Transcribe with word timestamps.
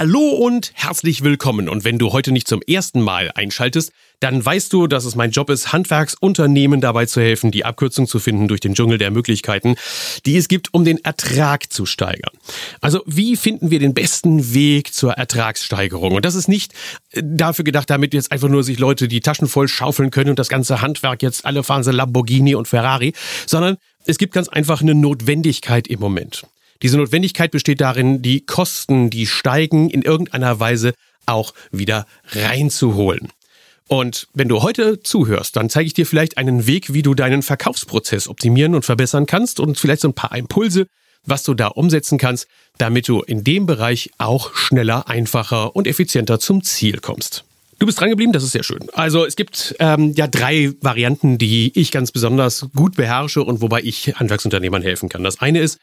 Hallo 0.00 0.30
und 0.30 0.72
herzlich 0.72 1.24
willkommen. 1.24 1.68
Und 1.68 1.84
wenn 1.84 1.98
du 1.98 2.10
heute 2.10 2.32
nicht 2.32 2.48
zum 2.48 2.62
ersten 2.62 3.02
Mal 3.02 3.30
einschaltest, 3.34 3.92
dann 4.20 4.42
weißt 4.42 4.72
du, 4.72 4.86
dass 4.86 5.04
es 5.04 5.14
mein 5.14 5.30
Job 5.30 5.50
ist, 5.50 5.74
Handwerksunternehmen 5.74 6.80
dabei 6.80 7.04
zu 7.04 7.20
helfen, 7.20 7.50
die 7.50 7.66
Abkürzung 7.66 8.06
zu 8.06 8.18
finden 8.18 8.48
durch 8.48 8.62
den 8.62 8.72
Dschungel 8.72 8.96
der 8.96 9.10
Möglichkeiten, 9.10 9.74
die 10.24 10.38
es 10.38 10.48
gibt, 10.48 10.72
um 10.72 10.86
den 10.86 11.04
Ertrag 11.04 11.70
zu 11.70 11.84
steigern. 11.84 12.32
Also 12.80 13.02
wie 13.04 13.36
finden 13.36 13.70
wir 13.70 13.78
den 13.78 13.92
besten 13.92 14.54
Weg 14.54 14.94
zur 14.94 15.12
Ertragssteigerung? 15.12 16.14
Und 16.14 16.24
das 16.24 16.34
ist 16.34 16.48
nicht 16.48 16.72
äh, 17.10 17.22
dafür 17.22 17.66
gedacht, 17.66 17.90
damit 17.90 18.14
jetzt 18.14 18.32
einfach 18.32 18.48
nur 18.48 18.64
sich 18.64 18.78
Leute 18.78 19.06
die 19.06 19.20
Taschen 19.20 19.48
voll 19.48 19.68
schaufeln 19.68 20.10
können 20.10 20.30
und 20.30 20.38
das 20.38 20.48
ganze 20.48 20.80
Handwerk 20.80 21.22
jetzt 21.22 21.44
alle 21.44 21.62
fahren 21.62 21.84
sie 21.84 21.92
Lamborghini 21.92 22.54
und 22.54 22.68
Ferrari, 22.68 23.12
sondern 23.44 23.76
es 24.06 24.16
gibt 24.16 24.32
ganz 24.32 24.48
einfach 24.48 24.80
eine 24.80 24.94
Notwendigkeit 24.94 25.88
im 25.88 26.00
Moment. 26.00 26.46
Diese 26.82 26.96
Notwendigkeit 26.96 27.50
besteht 27.50 27.80
darin, 27.80 28.22
die 28.22 28.40
Kosten, 28.40 29.10
die 29.10 29.26
steigen, 29.26 29.90
in 29.90 30.02
irgendeiner 30.02 30.60
Weise 30.60 30.94
auch 31.26 31.52
wieder 31.70 32.06
reinzuholen. 32.32 33.28
Und 33.86 34.28
wenn 34.34 34.48
du 34.48 34.62
heute 34.62 35.00
zuhörst, 35.00 35.56
dann 35.56 35.68
zeige 35.68 35.86
ich 35.86 35.94
dir 35.94 36.06
vielleicht 36.06 36.38
einen 36.38 36.66
Weg, 36.66 36.92
wie 36.94 37.02
du 37.02 37.14
deinen 37.14 37.42
Verkaufsprozess 37.42 38.28
optimieren 38.28 38.74
und 38.74 38.84
verbessern 38.84 39.26
kannst 39.26 39.58
und 39.58 39.78
vielleicht 39.78 40.02
so 40.02 40.08
ein 40.08 40.14
paar 40.14 40.36
Impulse, 40.36 40.86
was 41.24 41.42
du 41.42 41.54
da 41.54 41.66
umsetzen 41.66 42.16
kannst, 42.16 42.46
damit 42.78 43.08
du 43.08 43.20
in 43.20 43.44
dem 43.44 43.66
Bereich 43.66 44.10
auch 44.16 44.54
schneller, 44.54 45.08
einfacher 45.08 45.74
und 45.74 45.86
effizienter 45.86 46.38
zum 46.38 46.62
Ziel 46.62 46.98
kommst. 46.98 47.44
Du 47.80 47.86
bist 47.86 47.98
dran 47.98 48.10
geblieben, 48.10 48.32
das 48.32 48.44
ist 48.44 48.52
sehr 48.52 48.62
schön. 48.62 48.88
Also 48.92 49.24
es 49.24 49.36
gibt 49.36 49.74
ähm, 49.80 50.12
ja 50.14 50.26
drei 50.28 50.72
Varianten, 50.82 51.38
die 51.38 51.72
ich 51.74 51.90
ganz 51.90 52.12
besonders 52.12 52.66
gut 52.76 52.94
beherrsche 52.94 53.42
und 53.42 53.60
wobei 53.60 53.80
ich 53.82 54.14
Handwerksunternehmern 54.14 54.82
helfen 54.82 55.08
kann. 55.08 55.24
Das 55.24 55.40
eine 55.40 55.60
ist, 55.60 55.78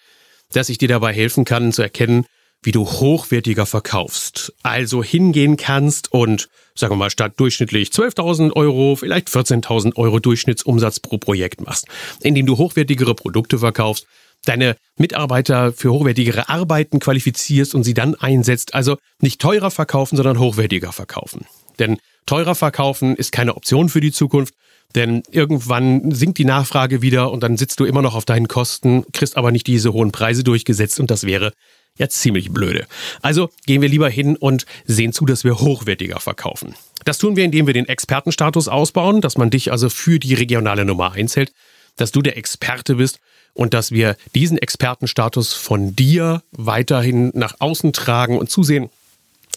dass 0.54 0.70
ich 0.70 0.78
dir 0.78 0.88
dabei 0.88 1.14
helfen 1.14 1.46
kann 1.46 1.72
zu 1.72 1.82
erkennen, 1.82 2.26
wie 2.64 2.72
du 2.72 2.86
hochwertiger 2.86 3.66
verkaufst. 3.66 4.54
Also 4.64 5.04
hingehen 5.04 5.58
kannst 5.58 6.12
und, 6.12 6.50
sagen 6.76 6.94
wir 6.94 6.98
mal, 6.98 7.10
statt 7.10 7.34
durchschnittlich 7.38 7.90
12.000 7.90 8.53
Euro, 8.53 8.95
vielleicht 8.95 9.30
14.000 9.30 9.95
Euro 9.95 10.20
Durchschnittsumsatz 10.20 11.00
pro 11.00 11.18
Projekt 11.18 11.62
machst, 11.62 11.86
indem 12.22 12.45
du 12.45 12.58
hochwertigere 12.58 13.16
Produkte 13.16 13.59
verkaufst, 13.59 14.06
deine 14.45 14.75
Mitarbeiter 14.98 15.73
für 15.73 15.92
hochwertigere 15.92 16.50
Arbeiten 16.50 17.00
qualifizierst 17.00 17.75
und 17.75 17.84
sie 17.84 17.94
dann 17.94 18.16
einsetzt. 18.16 18.73
Also 18.73 18.98
nicht 19.20 19.42
teurer 19.42 19.72
verkaufen, 19.72 20.16
sondern 20.16 20.40
hochwertiger 20.40 20.92
verkaufen. 20.92 21.45
Denn 21.80 21.98
teurer 22.28 22.53
verkaufen 22.53 23.16
ist 23.16 23.31
keine 23.31 23.56
Option 23.56 23.89
für 23.89 24.02
die 24.02 24.11
Zukunft, 24.11 24.53
denn 24.95 25.23
irgendwann 25.31 26.11
sinkt 26.11 26.38
die 26.38 26.45
Nachfrage 26.45 27.02
wieder 27.02 27.31
und 27.31 27.42
dann 27.42 27.58
sitzt 27.58 27.80
du 27.80 27.86
immer 27.86 28.03
noch 28.03 28.16
auf 28.16 28.25
deinen 28.25 28.47
Kosten, 28.47 29.06
kriegst 29.11 29.36
aber 29.36 29.52
nicht 29.52 29.66
diese 29.66 29.94
hohen 29.94 30.11
Preise 30.11 30.44
durchgesetzt 30.44 31.00
und 31.00 31.09
das 31.09 31.23
wäre 31.23 31.53
ja 31.97 32.08
ziemlich 32.09 32.52
blöde. 32.52 32.86
Also 33.22 33.50
gehen 33.66 33.81
wir 33.81 33.89
lieber 33.89 34.09
hin 34.09 34.36
und 34.36 34.66
sehen 34.86 35.14
zu, 35.14 35.25
dass 35.25 35.44
wir 35.44 35.59
hochwertiger 35.59 36.19
verkaufen. 36.19 36.75
Das 37.06 37.17
tun 37.17 37.36
wir, 37.36 37.44
indem 37.44 37.66
wir 37.66 37.73
den 37.73 37.88
Expertenstatus 37.88 38.67
ausbauen, 38.67 39.22
dass 39.22 39.38
man 39.38 39.50
dich 39.50 39.72
also 39.72 39.89
für 39.89 40.19
die 40.19 40.36
regionale 40.36 40.86
Nummer 40.86 41.14
einzählt, 41.14 41.53
dass 41.95 42.12
du 42.12 42.22
der 42.22 42.38
Experte 42.38 42.95
bist 42.95 43.19
und 43.53 43.73
dass 43.73 43.91
wir 43.91 44.16
diesen 44.36 44.58
Expertenstatus 44.58 45.53
von 45.53 45.95
dir 45.95 46.44
weiterhin 46.52 47.31
nach 47.34 47.56
außen 47.59 47.91
tragen 47.94 48.38
und 48.38 48.52
zusehen, 48.52 48.89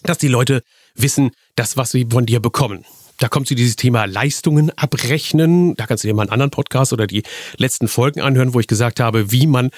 dass 0.02 0.16
die 0.16 0.28
Leute 0.28 0.62
wissen, 0.94 1.30
das, 1.56 1.77
was 1.77 1.91
sie 1.91 2.06
von 2.10 2.27
dir 2.27 2.41
bekommen. 2.41 2.84
Da 3.20 3.28
kommt 3.28 3.46
zu 3.46 3.55
dieses 3.55 3.77
Thema 3.77 4.06
Leistungen 4.06 4.70
abrechnen. 4.78 5.74
Da 5.77 5.86
kannst 5.86 6.02
du 6.02 6.08
dir 6.08 6.14
mal 6.14 6.22
einen 6.22 6.30
anderen 6.30 6.50
Podcast 6.50 6.94
oder 6.94 7.06
die 7.06 7.22
letzten 7.58 7.86
Folgen 7.86 8.22
anhören, 8.22 8.55
wo 8.55 8.60
ich 8.60 8.66
gesagt 8.66 8.98
habe, 8.98 9.30
wie 9.30 9.46
man 9.46 9.70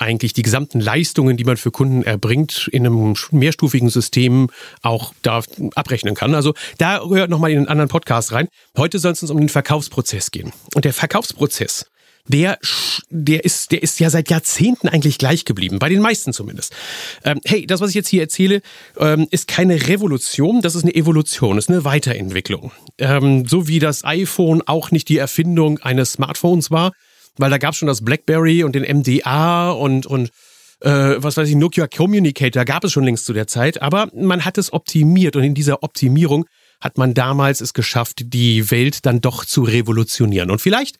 eigentlich 0.00 0.32
die 0.32 0.42
gesamten 0.42 0.80
Leistungen, 0.80 1.36
die 1.36 1.44
man 1.44 1.56
für 1.56 1.70
Kunden 1.70 2.02
erbringt, 2.02 2.68
in 2.72 2.84
einem 2.84 3.14
mehrstufigen 3.30 3.88
System 3.88 4.48
auch 4.82 5.12
da 5.22 5.42
abrechnen 5.76 6.16
kann. 6.16 6.34
Also 6.34 6.54
da 6.78 7.00
hört 7.08 7.30
nochmal 7.30 7.52
in 7.52 7.58
einen 7.58 7.68
anderen 7.68 7.88
Podcast 7.88 8.32
rein. 8.32 8.48
Heute 8.76 8.98
soll 8.98 9.12
es 9.12 9.22
uns 9.22 9.30
um 9.30 9.38
den 9.38 9.48
Verkaufsprozess 9.48 10.32
gehen. 10.32 10.52
Und 10.74 10.84
der 10.84 10.92
Verkaufsprozess, 10.92 11.86
der, 12.28 12.58
der, 13.10 13.44
ist, 13.44 13.72
der 13.72 13.82
ist 13.82 14.00
ja 14.00 14.10
seit 14.10 14.30
Jahrzehnten 14.30 14.88
eigentlich 14.88 15.18
gleich 15.18 15.44
geblieben, 15.44 15.78
bei 15.78 15.88
den 15.88 16.00
meisten 16.00 16.32
zumindest. 16.32 16.74
Ähm, 17.24 17.40
hey, 17.44 17.66
das, 17.66 17.80
was 17.80 17.90
ich 17.90 17.96
jetzt 17.96 18.08
hier 18.08 18.22
erzähle, 18.22 18.60
ähm, 18.98 19.26
ist 19.30 19.48
keine 19.48 19.88
Revolution, 19.88 20.62
das 20.62 20.74
ist 20.74 20.84
eine 20.84 20.94
Evolution, 20.94 21.58
ist 21.58 21.70
eine 21.70 21.84
Weiterentwicklung. 21.84 22.72
Ähm, 22.98 23.46
so 23.46 23.68
wie 23.68 23.78
das 23.78 24.04
iPhone 24.04 24.62
auch 24.66 24.90
nicht 24.90 25.08
die 25.08 25.18
Erfindung 25.18 25.78
eines 25.78 26.12
Smartphones 26.12 26.70
war, 26.70 26.92
weil 27.36 27.50
da 27.50 27.58
gab 27.58 27.72
es 27.72 27.78
schon 27.78 27.88
das 27.88 28.04
BlackBerry 28.04 28.64
und 28.64 28.74
den 28.74 28.84
MDA 28.98 29.70
und, 29.70 30.06
und 30.06 30.30
äh, 30.80 31.16
was 31.16 31.36
weiß 31.36 31.48
ich, 31.48 31.56
Nokia 31.56 31.86
Communicator 31.86 32.64
gab 32.64 32.84
es 32.84 32.92
schon 32.92 33.04
längst 33.04 33.24
zu 33.24 33.32
der 33.32 33.46
Zeit, 33.46 33.82
aber 33.82 34.08
man 34.14 34.44
hat 34.44 34.58
es 34.58 34.72
optimiert 34.72 35.36
und 35.36 35.42
in 35.42 35.54
dieser 35.54 35.82
Optimierung 35.82 36.46
hat 36.80 36.98
man 36.98 37.14
damals 37.14 37.60
es 37.60 37.74
geschafft, 37.74 38.32
die 38.32 38.70
Welt 38.70 39.04
dann 39.04 39.20
doch 39.20 39.44
zu 39.44 39.62
revolutionieren. 39.62 40.50
Und 40.50 40.60
vielleicht 40.60 40.98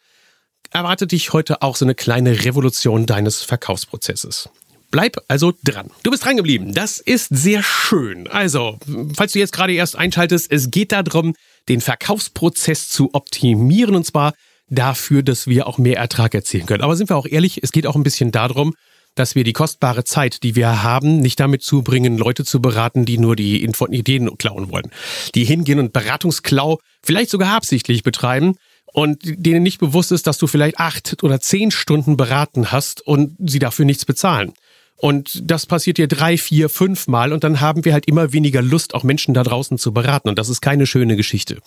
erwartet 0.71 1.13
dich 1.13 1.33
heute 1.33 1.63
auch 1.63 1.77
so 1.77 1.85
eine 1.85 1.95
kleine 1.95 2.45
Revolution 2.45 3.07
deines 3.07 3.43
Verkaufsprozesses. 3.43 4.51
Bleib 4.91 5.19
also 5.29 5.53
dran. 5.65 5.91
Du 6.03 6.11
bist 6.11 6.25
dran 6.25 6.39
geblieben. 6.39 6.73
Das 6.73 6.99
ist 6.99 7.29
sehr 7.31 7.63
schön. 7.63 8.27
Also, 8.29 8.79
falls 9.15 9.33
du 9.33 9.39
jetzt 9.39 9.53
gerade 9.53 9.75
erst 9.75 9.97
einschaltest, 9.97 10.51
es 10.51 10.71
geht 10.71 10.93
darum, 10.93 11.35
den 11.69 11.83
Verkaufsprozess 11.83 12.89
zu 12.89 13.11
optimieren 13.13 13.95
und 13.95 14.05
zwar 14.05 14.33
dafür, 14.71 15.23
dass 15.23 15.47
wir 15.47 15.67
auch 15.67 15.79
mehr 15.79 15.99
Ertrag 15.99 16.35
erzielen 16.35 16.67
können. 16.67 16.83
Aber 16.83 16.97
sind 16.97 17.11
wir 17.11 17.17
auch 17.17 17.27
ehrlich, 17.27 17.63
es 17.63 17.73
geht 17.73 17.87
auch 17.87 17.97
ein 17.97 18.03
bisschen 18.03 18.33
darum, 18.33 18.75
dass 19.15 19.35
wir 19.35 19.45
die 19.45 19.53
kostbare 19.53 20.05
Zeit, 20.05 20.43
die 20.43 20.55
wir 20.55 20.83
haben, 20.83 21.19
nicht 21.19 21.41
damit 21.41 21.63
zubringen, 21.63 22.17
Leute 22.17 22.45
zu 22.45 22.63
beraten, 22.63 23.05
die 23.05 23.19
nur 23.19 23.37
die 23.37 23.65
Ideen 23.65 24.39
klauen 24.39 24.71
wollen. 24.71 24.91
Die 25.35 25.45
hingehen 25.45 25.81
und 25.81 25.93
Beratungsklau 25.93 26.79
vielleicht 27.03 27.31
sogar 27.31 27.55
absichtlich 27.55 28.03
betreiben, 28.03 28.55
und 28.99 29.21
denen 29.23 29.63
nicht 29.63 29.79
bewusst 29.79 30.11
ist, 30.11 30.27
dass 30.27 30.39
du 30.39 30.49
vielleicht 30.49 30.81
acht 30.81 31.23
oder 31.23 31.39
zehn 31.41 31.71
Stunden 31.71 32.17
beraten 32.17 32.73
hast 32.73 33.07
und 33.07 33.37
sie 33.39 33.61
dafür 33.61 33.85
nichts 33.85 34.05
bezahlen. 34.05 34.55
Und 34.97 35.49
das 35.49 35.67
passiert 35.67 35.99
dir 35.99 36.09
drei, 36.09 36.37
vier, 36.37 36.69
fünf 36.69 37.07
Mal 37.07 37.33
und 37.33 37.45
dann 37.45 37.61
haben 37.61 37.85
wir 37.85 37.93
halt 37.93 38.09
immer 38.09 38.33
weniger 38.33 38.61
Lust, 38.61 38.95
auch 38.95 39.05
Menschen 39.05 39.35
da 39.35 39.45
draußen 39.45 39.79
zu 39.79 39.93
beraten. 39.93 40.29
Und 40.29 40.37
das 40.37 40.49
ist 40.49 40.61
keine 40.61 40.85
schöne 40.85 41.15
Geschichte. 41.15 41.59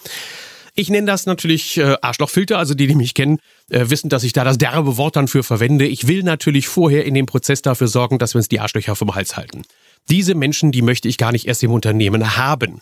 Ich 0.75 0.89
nenne 0.89 1.07
das 1.07 1.25
natürlich 1.25 1.77
äh, 1.77 1.95
Arschlochfilter, 2.01 2.57
also 2.57 2.73
die, 2.73 2.87
die 2.87 2.95
mich 2.95 3.13
kennen, 3.13 3.39
äh, 3.69 3.85
wissen, 3.89 4.09
dass 4.09 4.23
ich 4.23 4.33
da 4.33 4.43
das 4.43 4.57
derbe 4.57 4.97
Wort 4.97 5.15
dann 5.15 5.29
für 5.29 5.43
verwende. 5.43 5.87
Ich 5.87 6.09
will 6.09 6.23
natürlich 6.23 6.67
vorher 6.67 7.05
in 7.05 7.13
dem 7.13 7.27
Prozess 7.27 7.61
dafür 7.61 7.87
sorgen, 7.87 8.19
dass 8.19 8.33
wir 8.33 8.39
uns 8.39 8.49
die 8.49 8.59
Arschlöcher 8.59 8.97
vom 8.97 9.15
Hals 9.15 9.37
halten. 9.37 9.61
Diese 10.09 10.35
Menschen, 10.35 10.73
die 10.73 10.81
möchte 10.81 11.07
ich 11.07 11.17
gar 11.17 11.31
nicht 11.31 11.47
erst 11.47 11.63
im 11.63 11.71
Unternehmen 11.71 12.35
haben. 12.35 12.81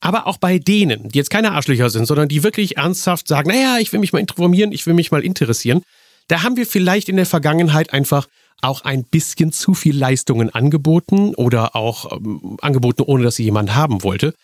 Aber 0.00 0.26
auch 0.26 0.36
bei 0.36 0.58
denen, 0.58 1.08
die 1.08 1.18
jetzt 1.18 1.30
keine 1.30 1.52
Arschlöcher 1.52 1.90
sind, 1.90 2.06
sondern 2.06 2.28
die 2.28 2.42
wirklich 2.42 2.76
ernsthaft 2.76 3.28
sagen, 3.28 3.48
naja, 3.48 3.78
ich 3.78 3.92
will 3.92 4.00
mich 4.00 4.12
mal 4.12 4.18
informieren, 4.18 4.72
ich 4.72 4.86
will 4.86 4.94
mich 4.94 5.10
mal 5.10 5.24
interessieren, 5.24 5.82
da 6.28 6.42
haben 6.42 6.56
wir 6.56 6.66
vielleicht 6.66 7.08
in 7.08 7.16
der 7.16 7.26
Vergangenheit 7.26 7.92
einfach 7.92 8.26
auch 8.62 8.82
ein 8.82 9.04
bisschen 9.04 9.52
zu 9.52 9.74
viel 9.74 9.96
Leistungen 9.96 10.50
angeboten 10.50 11.34
oder 11.34 11.76
auch 11.76 12.12
ähm, 12.12 12.56
angeboten, 12.60 13.02
ohne 13.02 13.24
dass 13.24 13.36
sie 13.36 13.44
jemand 13.44 13.74
haben 13.74 14.02
wollte, 14.02 14.34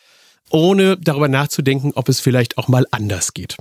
ohne 0.51 0.97
darüber 0.97 1.29
nachzudenken, 1.29 1.93
ob 1.95 2.09
es 2.09 2.21
vielleicht 2.21 2.59
auch 2.59 2.69
mal 2.69 2.87
anders 2.91 3.33
geht. 3.35 3.57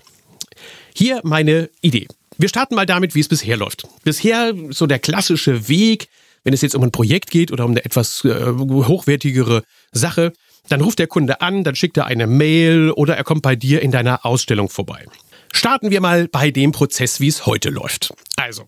Hier 0.93 1.21
meine 1.23 1.69
Idee. 1.81 2.07
Wir 2.37 2.49
starten 2.49 2.75
mal 2.75 2.85
damit, 2.85 3.15
wie 3.15 3.19
es 3.19 3.27
bisher 3.27 3.57
läuft. 3.57 3.87
Bisher 4.03 4.53
so 4.69 4.87
der 4.87 4.99
klassische 4.99 5.67
Weg, 5.67 6.09
wenn 6.43 6.53
es 6.53 6.61
jetzt 6.61 6.75
um 6.75 6.83
ein 6.83 6.91
Projekt 6.91 7.31
geht 7.31 7.51
oder 7.51 7.65
um 7.65 7.71
eine 7.71 7.85
etwas 7.85 8.25
äh, 8.25 8.45
hochwertigere 8.45 9.63
Sache, 9.91 10.33
dann 10.69 10.81
ruft 10.81 10.99
der 10.99 11.07
Kunde 11.07 11.41
an, 11.41 11.63
dann 11.63 11.75
schickt 11.75 11.97
er 11.97 12.05
eine 12.05 12.27
Mail 12.27 12.91
oder 12.91 13.17
er 13.17 13.23
kommt 13.23 13.41
bei 13.41 13.55
dir 13.55 13.81
in 13.81 13.91
deiner 13.91 14.25
Ausstellung 14.25 14.69
vorbei. 14.69 15.05
Starten 15.51 15.91
wir 15.91 16.01
mal 16.01 16.27
bei 16.27 16.51
dem 16.51 16.71
Prozess, 16.71 17.19
wie 17.19 17.27
es 17.27 17.45
heute 17.45 17.69
läuft. 17.69 18.13
Also, 18.37 18.65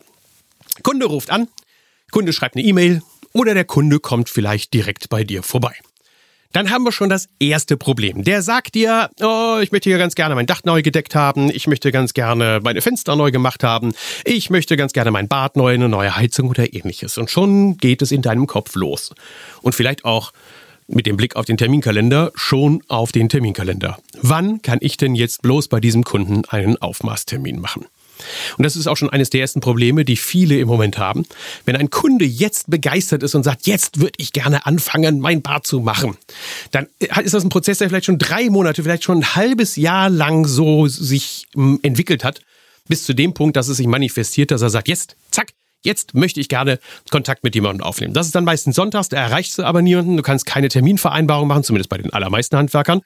Kunde 0.82 1.06
ruft 1.06 1.32
an, 1.32 1.48
Kunde 2.12 2.34
schreibt 2.34 2.56
eine 2.56 2.66
E-Mail 2.66 3.02
oder 3.34 3.54
der 3.54 3.66
Kunde 3.66 4.00
kommt 4.00 4.30
vielleicht 4.30 4.74
direkt 4.74 5.10
bei 5.10 5.24
dir 5.24 5.44
vorbei. 5.44 5.74
Dann 6.54 6.70
haben 6.70 6.84
wir 6.84 6.92
schon 6.92 7.10
das 7.10 7.30
erste 7.40 7.78
Problem. 7.78 8.24
Der 8.24 8.44
sagt 8.44 8.76
dir, 8.76 9.10
oh, 9.22 9.58
ich 9.62 9.72
möchte 9.72 9.90
hier 9.90 9.98
ganz 9.98 10.14
gerne 10.14 10.36
mein 10.36 10.46
Dach 10.46 10.62
neu 10.64 10.84
gedeckt 10.84 11.16
haben, 11.16 11.50
ich 11.50 11.66
möchte 11.66 11.92
ganz 11.92 12.14
gerne 12.14 12.60
meine 12.64 12.82
Fenster 12.82 13.16
neu 13.16 13.32
gemacht 13.32 13.64
haben, 13.64 13.94
ich 14.24 14.52
möchte 14.52 14.78
ganz 14.78 14.94
gerne 14.94 15.10
mein 15.10 15.28
Bad 15.28 15.58
neu, 15.58 15.74
eine 15.74 15.90
neue 15.90 16.16
Heizung 16.16 16.50
oder 16.50 16.72
ähnliches. 16.72 17.18
Und 17.18 17.32
schon 17.32 17.78
geht 17.78 18.04
es 18.04 18.12
in 18.12 18.22
deinem 18.22 18.46
Kopf 18.46 18.76
los. 18.76 19.16
Und 19.64 19.74
vielleicht 19.74 20.06
auch 20.06 20.32
mit 20.88 21.06
dem 21.06 21.18
Blick 21.18 21.36
auf 21.36 21.46
den 21.46 21.58
Terminkalender 21.58 22.32
schon 22.36 22.84
auf 22.88 23.12
den 23.12 23.30
Terminkalender. 23.30 23.98
Wann 24.22 24.62
kann 24.62 24.80
ich 24.82 24.98
denn 24.98 25.16
jetzt 25.16 25.42
bloß 25.42 25.68
bei 25.68 25.80
diesem 25.80 26.04
Kunden 26.04 26.46
einen 26.46 26.78
Aufmaßtermin 26.78 27.60
machen? 27.60 27.86
Und 28.58 28.64
das 28.64 28.76
ist 28.76 28.88
auch 28.88 28.98
schon 28.98 29.10
eines 29.10 29.30
der 29.30 29.42
ersten 29.42 29.60
Probleme, 29.60 30.06
die 30.06 30.16
viele 30.16 30.58
im 30.60 30.68
Moment 30.68 30.98
haben. 30.98 31.26
Wenn 31.66 31.76
ein 31.76 31.90
Kunde 31.90 32.26
jetzt 32.26 32.70
begeistert 32.70 33.24
ist 33.24 33.36
und 33.36 33.44
sagt, 33.44 33.68
jetzt 33.68 34.00
würde 34.00 34.14
ich 34.18 34.34
gerne 34.34 34.66
anfangen, 34.66 35.20
mein 35.20 35.42
Bad 35.42 35.66
zu 35.66 35.80
machen, 35.80 36.18
dann 36.72 36.88
ist 37.00 37.34
das 37.34 37.44
ein 37.44 37.50
Prozess, 37.50 37.80
der 37.80 37.90
vielleicht 37.90 38.06
schon 38.06 38.20
drei 38.20 38.50
Monate, 38.50 38.84
vielleicht 38.84 39.04
schon 39.04 39.20
ein 39.20 39.36
halbes 39.36 39.76
Jahr 39.76 40.10
lang 40.10 40.46
so 40.46 40.88
sich 40.88 41.48
entwickelt 41.82 42.24
hat, 42.24 42.42
bis 42.88 43.04
zu 43.04 43.14
dem 43.14 43.34
Punkt, 43.34 43.56
dass 43.56 43.68
es 43.68 43.78
sich 43.78 43.88
manifestiert, 43.88 44.52
dass 44.52 44.62
er 44.62 44.70
sagt, 44.70 44.88
jetzt, 44.88 45.16
zack, 45.32 45.48
Jetzt 45.84 46.14
möchte 46.14 46.40
ich 46.40 46.50
gerne 46.50 46.80
Kontakt 47.12 47.44
mit 47.44 47.56
jemandem 47.56 47.86
aufnehmen. 47.86 48.14
Das 48.14 48.26
ist 48.26 48.36
dann 48.36 48.46
meistens 48.46 48.76
sonntags, 48.76 49.10
da 49.10 49.18
erreichst 49.18 49.58
du 49.58 49.64
aber 49.64 49.82
niemanden. 49.82 50.18
Du 50.18 50.24
kannst 50.24 50.46
keine 50.46 50.70
Terminvereinbarung 50.70 51.48
machen, 51.48 51.64
zumindest 51.64 51.90
bei 51.90 51.98
den 51.98 52.14
allermeisten 52.14 52.58
Handwerkern. 52.58 53.02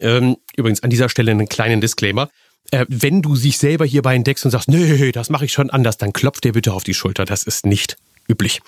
Ähm, 0.00 0.36
übrigens 0.56 0.82
an 0.82 0.90
dieser 0.90 1.08
Stelle 1.08 1.30
einen 1.30 1.48
kleinen 1.48 1.80
Disclaimer. 1.80 2.28
Äh, 2.70 2.86
wenn 2.88 3.22
du 3.22 3.36
sich 3.36 3.58
selber 3.58 3.84
hierbei 3.84 4.14
entdeckst 4.14 4.44
und 4.44 4.50
sagst, 4.50 4.68
nee, 4.68 5.12
das 5.12 5.30
mache 5.30 5.44
ich 5.44 5.52
schon 5.52 5.70
anders, 5.70 5.98
dann 5.98 6.12
klopf 6.12 6.40
dir 6.40 6.52
bitte 6.52 6.72
auf 6.72 6.84
die 6.84 6.94
Schulter. 6.94 7.24
Das 7.24 7.42
ist 7.44 7.66
nicht 7.66 7.96
üblich. 8.28 8.60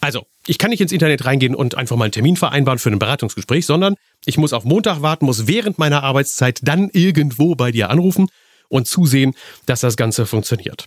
Also, 0.00 0.26
ich 0.46 0.58
kann 0.58 0.70
nicht 0.70 0.80
ins 0.80 0.92
Internet 0.92 1.24
reingehen 1.24 1.54
und 1.54 1.74
einfach 1.74 1.96
mal 1.96 2.04
einen 2.04 2.12
Termin 2.12 2.36
vereinbaren 2.36 2.78
für 2.78 2.90
ein 2.90 2.98
Beratungsgespräch, 2.98 3.66
sondern 3.66 3.96
ich 4.24 4.38
muss 4.38 4.52
auf 4.52 4.64
Montag 4.64 5.02
warten, 5.02 5.26
muss 5.26 5.46
während 5.46 5.78
meiner 5.78 6.02
Arbeitszeit 6.02 6.60
dann 6.62 6.88
irgendwo 6.92 7.54
bei 7.54 7.70
dir 7.70 7.90
anrufen 7.90 8.28
und 8.68 8.86
zusehen, 8.86 9.34
dass 9.66 9.80
das 9.80 9.96
Ganze 9.96 10.26
funktioniert. 10.26 10.86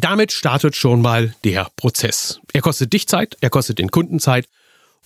Damit 0.00 0.32
startet 0.32 0.76
schon 0.76 1.02
mal 1.02 1.34
der 1.44 1.68
Prozess. 1.76 2.40
Er 2.54 2.62
kostet 2.62 2.94
dich 2.94 3.06
Zeit, 3.06 3.36
er 3.42 3.50
kostet 3.50 3.78
den 3.78 3.90
Kunden 3.90 4.18
Zeit 4.18 4.48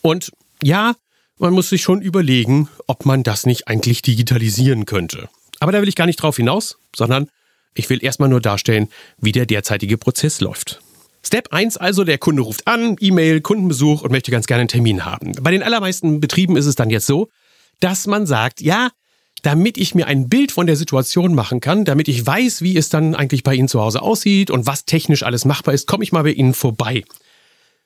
und 0.03 0.31
ja, 0.63 0.95
man 1.37 1.53
muss 1.53 1.69
sich 1.69 1.83
schon 1.83 2.01
überlegen, 2.01 2.69
ob 2.87 3.05
man 3.05 3.25
das 3.25 3.45
nicht 3.45 3.67
eigentlich 3.67 4.03
digitalisieren 4.03 4.87
könnte. 4.87 5.29
Aber 5.59 5.73
da 5.73 5.81
will 5.81 5.89
ich 5.89 5.97
gar 5.97 6.07
nicht 6.07 6.23
drauf 6.23 6.37
hinaus, 6.37 6.79
sondern 6.95 7.29
ich 7.75 7.91
will 7.91 8.05
erstmal 8.05 8.29
nur 8.29 8.41
darstellen, 8.41 8.89
wie 9.19 9.33
der 9.33 9.47
derzeitige 9.47 9.99
Prozess 9.99 10.41
läuft. 10.41 10.81
Step 11.27 11.53
1 11.53 11.77
also, 11.77 12.05
der 12.05 12.19
Kunde 12.19 12.43
ruft 12.43 12.69
an, 12.69 12.97
E-Mail, 13.01 13.41
Kundenbesuch 13.41 14.03
und 14.03 14.13
möchte 14.13 14.31
ganz 14.31 14.47
gerne 14.47 14.61
einen 14.61 14.69
Termin 14.69 15.05
haben. 15.05 15.33
Bei 15.41 15.51
den 15.51 15.65
allermeisten 15.65 16.21
Betrieben 16.21 16.57
ist 16.57 16.67
es 16.67 16.77
dann 16.77 16.91
jetzt 16.91 17.07
so, 17.07 17.29
dass 17.81 18.07
man 18.07 18.27
sagt, 18.27 18.61
ja, 18.61 18.91
damit 19.45 19.77
ich 19.77 19.95
mir 19.95 20.07
ein 20.07 20.29
Bild 20.31 20.53
von 20.53 20.67
der 20.67 20.75
Situation 20.75 21.35
machen 21.35 21.61
kann, 21.61 21.85
damit 21.85 22.09
ich 22.09 22.27
weiß, 22.27 22.63
wie 22.63 22.79
es 22.79 22.89
dann 22.89 23.15
eigentlich 23.15 23.43
bei 23.43 23.55
Ihnen 23.55 23.69
zu 23.69 23.81
Hause 23.81 24.01
aussieht 24.01 24.51
und 24.51 24.67
was 24.67 24.87
technisch 24.87 25.23
alles 25.23 25.45
machbar 25.45 25.75
ist, 25.75 25.87
komme 25.87 26.03
ich 26.03 26.13
mal 26.13 26.23
bei 26.23 26.33
Ihnen 26.33 26.55
vorbei. 26.55 27.05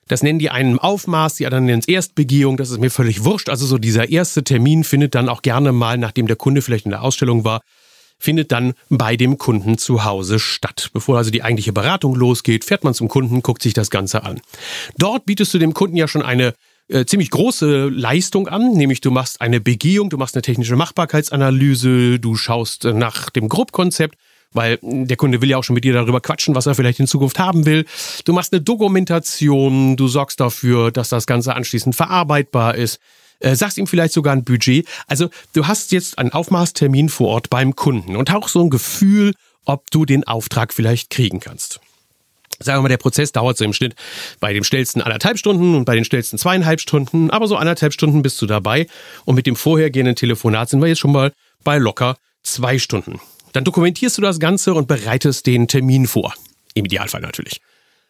Das 0.07 0.23
nennen 0.23 0.39
die 0.39 0.51
einen 0.51 0.79
Aufmaß, 0.79 1.35
die 1.35 1.47
anderen 1.47 1.67
nennen 1.67 1.81
es 1.81 1.89
Erstbegehung, 1.89 2.57
das 2.57 2.71
ist 2.71 2.79
mir 2.79 2.91
völlig 2.91 3.25
wurscht. 3.25 3.49
Also 3.49 3.67
so 3.67 3.77
dieser 3.77 4.09
erste 4.09 4.45
Termin 4.45 4.85
findet 4.85 5.17
dann 5.17 5.29
auch 5.29 5.43
gerne 5.43 5.73
mal, 5.73 5.99
nachdem 5.99 6.29
der 6.29 6.37
Kunde 6.37 6.63
vielleicht 6.63 6.87
in 6.87 6.93
der 6.93 7.03
Ausstellung 7.03 7.45
war, 7.45 7.61
findet 8.21 8.53
dann 8.53 8.75
bei 8.89 9.17
dem 9.17 9.37
Kunden 9.37 9.79
zu 9.79 10.05
Hause 10.05 10.39
statt. 10.39 10.91
Bevor 10.93 11.19
also 11.19 11.31
die 11.31 11.43
eigentliche 11.43 11.73
Beratung 11.73 12.15
losgeht, 12.15 12.65
fährt 12.65 12.85
man 12.85 12.95
zum 12.95 13.09
Kunden, 13.09 13.43
guckt 13.43 13.63
sich 13.63 13.75
das 13.75 13.91
Ganze 13.91 14.23
an. 14.23 14.41
Dort 14.97 15.27
bietest 15.27 15.53
du 15.55 15.59
dem 15.59 15.75
Kunden 15.75 15.97
ja 15.97 16.07
schon 16.07 16.23
eine 16.23 16.55
äh, 16.89 17.05
ziemlich 17.05 17.31
große 17.31 17.89
Leistung 17.89 18.49
an, 18.49 18.73
nämlich 18.73 19.01
du 19.01 19.11
machst 19.11 19.41
eine 19.41 19.61
Begehung, 19.61 20.11
du 20.11 20.17
machst 20.17 20.35
eine 20.35 20.43
technische 20.43 20.77
Machbarkeitsanalyse, 20.77 22.19
du 22.19 22.35
schaust 22.35 22.85
nach 22.85 23.31
dem 23.31 23.49
Grobkonzept, 23.49 24.17
weil 24.53 24.79
der 24.83 25.17
Kunde 25.17 25.43
will 25.43 25.51
ja 25.51 25.59
auch 25.59 25.65
schon 25.65 25.75
mit 25.75 25.85
dir 25.85 25.93
darüber 25.93 26.21
quatschen, 26.21 26.55
was 26.55 26.67
er 26.67 26.75
vielleicht 26.75 27.01
in 27.01 27.07
Zukunft 27.07 27.39
haben 27.39 27.67
will. 27.67 27.85
Du 28.25 28.33
machst 28.33 28.53
eine 28.53 28.63
Dokumentation, 28.63 29.97
du 29.97 30.09
sorgst 30.09 30.41
dafür, 30.41 30.91
dass 30.91 31.11
das 31.11 31.27
Ganze 31.27 31.55
anschließend 31.55 31.95
verarbeitbar 31.95 32.75
ist. 32.75 32.99
Äh, 33.41 33.55
sagst 33.55 33.79
ihm 33.79 33.87
vielleicht 33.87 34.15
sogar 34.15 34.33
ein 34.33 34.45
Budget. 34.45 34.89
Also 35.07 35.29
du 35.53 35.67
hast 35.67 35.93
jetzt 35.93 36.19
einen 36.19 36.33
Aufmaßtermin 36.33 37.09
vor 37.09 37.29
Ort 37.29 37.51
beim 37.51 37.77
Kunden 37.77 38.17
und 38.17 38.35
auch 38.35 38.49
so 38.49 38.63
ein 38.63 38.71
Gefühl, 38.71 39.35
ob 39.65 39.91
du 39.91 40.07
den 40.07 40.25
Auftrag 40.25 40.73
vielleicht 40.73 41.11
kriegen 41.11 41.41
kannst. 41.41 41.81
Sagen 42.61 42.79
wir 42.79 42.83
mal, 42.83 42.89
der 42.89 42.97
Prozess 42.97 43.33
dauert 43.33 43.57
so 43.57 43.65
im 43.65 43.73
Schnitt 43.73 43.95
bei 44.41 44.53
dem 44.53 44.65
schnellsten 44.65 45.01
anderthalb 45.01 45.39
Stunden 45.39 45.75
und 45.77 45.85
bei 45.85 45.95
den 45.95 46.05
schnellsten 46.05 46.39
zweieinhalb 46.39 46.81
Stunden, 46.81 47.31
aber 47.31 47.47
so 47.47 47.57
anderthalb 47.57 47.93
Stunden 47.93 48.23
bist 48.23 48.41
du 48.43 48.47
dabei. 48.47 48.87
Und 49.25 49.37
mit 49.37 49.47
dem 49.47 49.57
vorhergehenden 49.57 50.17
Telefonat 50.17 50.69
sind 50.69 50.81
wir 50.81 50.89
jetzt 50.89 50.99
schon 50.99 51.13
mal 51.13 51.33
bei 51.63 51.79
locker 51.79 52.17
zwei 52.43 52.79
Stunden. 52.79 53.21
Dann 53.53 53.65
dokumentierst 53.65 54.19
du 54.19 54.23
das 54.23 54.41
Ganze 54.41 54.75
und 54.75 54.89
bereitest 54.89 55.47
den 55.47 55.69
Termin 55.69 56.07
vor. 56.07 56.35
Im 56.75 56.85
Idealfall 56.85 57.21
natürlich. 57.21 57.61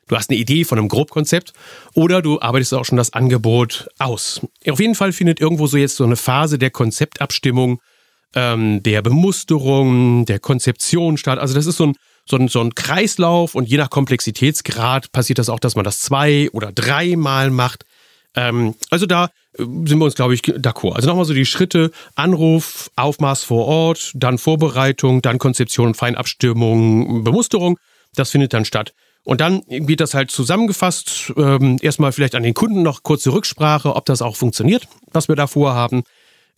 Du 0.08 0.16
hast 0.16 0.30
eine 0.30 0.38
Idee 0.38 0.64
von 0.64 0.78
einem 0.78 0.88
Grobkonzept 0.88 1.52
oder 1.94 2.22
du 2.22 2.40
arbeitest 2.40 2.72
auch 2.74 2.84
schon 2.84 2.96
das 2.96 3.12
Angebot 3.12 3.88
aus. 3.98 4.40
Auf 4.66 4.80
jeden 4.80 4.94
Fall 4.94 5.12
findet 5.12 5.38
irgendwo 5.38 5.66
so 5.66 5.76
jetzt 5.76 5.96
so 5.96 6.04
eine 6.04 6.16
Phase 6.16 6.58
der 6.58 6.70
Konzeptabstimmung, 6.70 7.80
ähm, 8.34 8.82
der 8.82 9.02
Bemusterung, 9.02 10.24
der 10.24 10.38
Konzeption 10.38 11.18
statt. 11.18 11.38
Also 11.38 11.54
das 11.54 11.66
ist 11.66 11.76
so 11.76 11.88
ein 11.88 11.94
so 12.28 12.36
ein, 12.36 12.48
so 12.48 12.60
ein 12.60 12.74
Kreislauf 12.74 13.54
und 13.54 13.68
je 13.68 13.78
nach 13.78 13.90
Komplexitätsgrad 13.90 15.12
passiert 15.12 15.38
das 15.38 15.48
auch, 15.48 15.60
dass 15.60 15.74
man 15.74 15.84
das 15.84 16.00
zwei 16.00 16.48
oder 16.52 16.72
dreimal 16.72 17.50
macht. 17.50 17.84
Ähm, 18.34 18.74
also 18.90 19.06
da 19.06 19.26
äh, 19.54 19.62
sind 19.62 19.98
wir 19.98 20.04
uns, 20.04 20.14
glaube 20.14 20.34
ich, 20.34 20.42
d'accord. 20.42 20.94
Also 20.94 21.08
nochmal 21.08 21.24
so 21.24 21.34
die 21.34 21.46
Schritte, 21.46 21.90
Anruf, 22.14 22.90
Aufmaß 22.96 23.44
vor 23.44 23.66
Ort, 23.66 24.12
dann 24.14 24.38
Vorbereitung, 24.38 25.22
dann 25.22 25.38
Konzeption, 25.38 25.94
Feinabstimmung, 25.94 27.24
Bemusterung. 27.24 27.78
Das 28.14 28.30
findet 28.30 28.52
dann 28.52 28.64
statt. 28.64 28.94
Und 29.24 29.40
dann 29.40 29.62
wird 29.68 30.00
das 30.00 30.14
halt 30.14 30.30
zusammengefasst. 30.30 31.32
Ähm, 31.36 31.76
erstmal 31.82 32.12
vielleicht 32.12 32.34
an 32.34 32.42
den 32.42 32.54
Kunden 32.54 32.82
noch 32.82 33.02
kurze 33.02 33.32
Rücksprache, 33.32 33.94
ob 33.94 34.06
das 34.06 34.22
auch 34.22 34.36
funktioniert, 34.36 34.88
was 35.12 35.28
wir 35.28 35.36
da 35.36 35.46
vorhaben. 35.46 36.04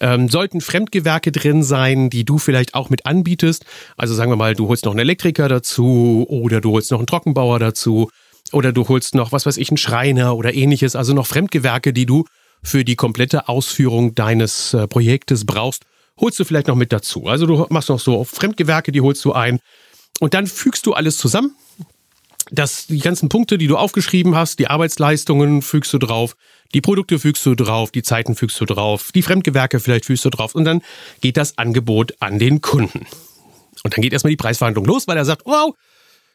Ähm, 0.01 0.29
sollten 0.29 0.61
Fremdgewerke 0.61 1.31
drin 1.31 1.63
sein, 1.63 2.09
die 2.09 2.25
du 2.25 2.39
vielleicht 2.39 2.75
auch 2.75 2.89
mit 2.89 3.05
anbietest? 3.07 3.67
Also 3.97 4.15
sagen 4.15 4.31
wir 4.31 4.37
mal, 4.37 4.55
du 4.55 4.69
holst 4.69 4.87
noch 4.87 4.93
einen 4.93 5.01
Elektriker 5.01 5.49
dazu 5.49 6.27
oder 6.29 6.61
du 6.61 6.73
holst 6.73 6.91
noch 6.91 6.99
einen 6.99 7.07
Trockenbauer 7.07 7.59
dazu 7.59 8.11
oder 8.53 8.73
du 8.73 8.89
holst 8.89 9.15
noch, 9.15 9.33
was 9.33 9.47
weiß 9.47 9.59
ich, 9.59 9.69
einen 9.71 9.77
Schreiner 9.77 10.37
oder 10.37 10.55
ähnliches. 10.55 10.97
Also 10.97 11.13
noch 11.13 11.27
Fremdgewerke, 11.27 11.93
die 11.93 12.07
du 12.07 12.25
für 12.63 12.85
die 12.85 12.97
komplette 12.97 13.49
Ausführung 13.49 14.15
deines 14.15 14.75
äh, 14.75 14.89
Projektes 14.89 15.45
brauchst, 15.45 15.85
holst 16.19 16.39
du 16.39 16.45
vielleicht 16.45 16.69
noch 16.69 16.77
mit 16.77 16.93
dazu. 16.93 17.27
Also 17.27 17.47
du 17.47 17.67
machst 17.71 17.89
noch 17.89 18.01
so 18.01 18.25
Fremdgewerke, 18.25 18.93
die 18.93 19.01
holst 19.01 19.25
du 19.25 19.33
ein 19.33 19.61
und 20.19 20.35
dann 20.35 20.47
fügst 20.47 20.87
du 20.87 20.95
alles 20.95 21.19
zusammen. 21.19 21.55
Das, 22.51 22.87
die 22.87 22.99
ganzen 22.99 23.29
Punkte, 23.29 23.59
die 23.59 23.67
du 23.67 23.77
aufgeschrieben 23.77 24.35
hast, 24.35 24.59
die 24.59 24.67
Arbeitsleistungen 24.67 25.63
fügst 25.63 25.93
du 25.93 25.99
drauf, 25.99 26.35
die 26.75 26.81
Produkte 26.81 27.19
fügst 27.19 27.45
du 27.47 27.55
drauf, 27.55 27.91
die 27.91 28.03
Zeiten 28.03 28.35
fügst 28.35 28.61
du 28.61 28.65
drauf, 28.65 29.11
die 29.13 29.23
Fremdgewerke 29.23 29.81
vielleicht 29.81 30.05
fügst 30.05 30.25
du 30.25 30.31
drauf 30.31 30.55
und 30.55 30.65
dann 30.65 30.83
geht 31.21 31.37
das 31.37 31.59
Angebot 31.59 32.15
an 32.21 32.39
den 32.39 32.61
Kunden. 32.61 33.07
Und 33.83 33.95
dann 33.95 34.03
geht 34.03 34.13
erstmal 34.13 34.31
die 34.31 34.37
Preisverhandlung 34.37 34.85
los, 34.85 35.09
weil 35.09 35.17
er 35.17 35.25
sagt, 35.25 35.43
wow, 35.47 35.75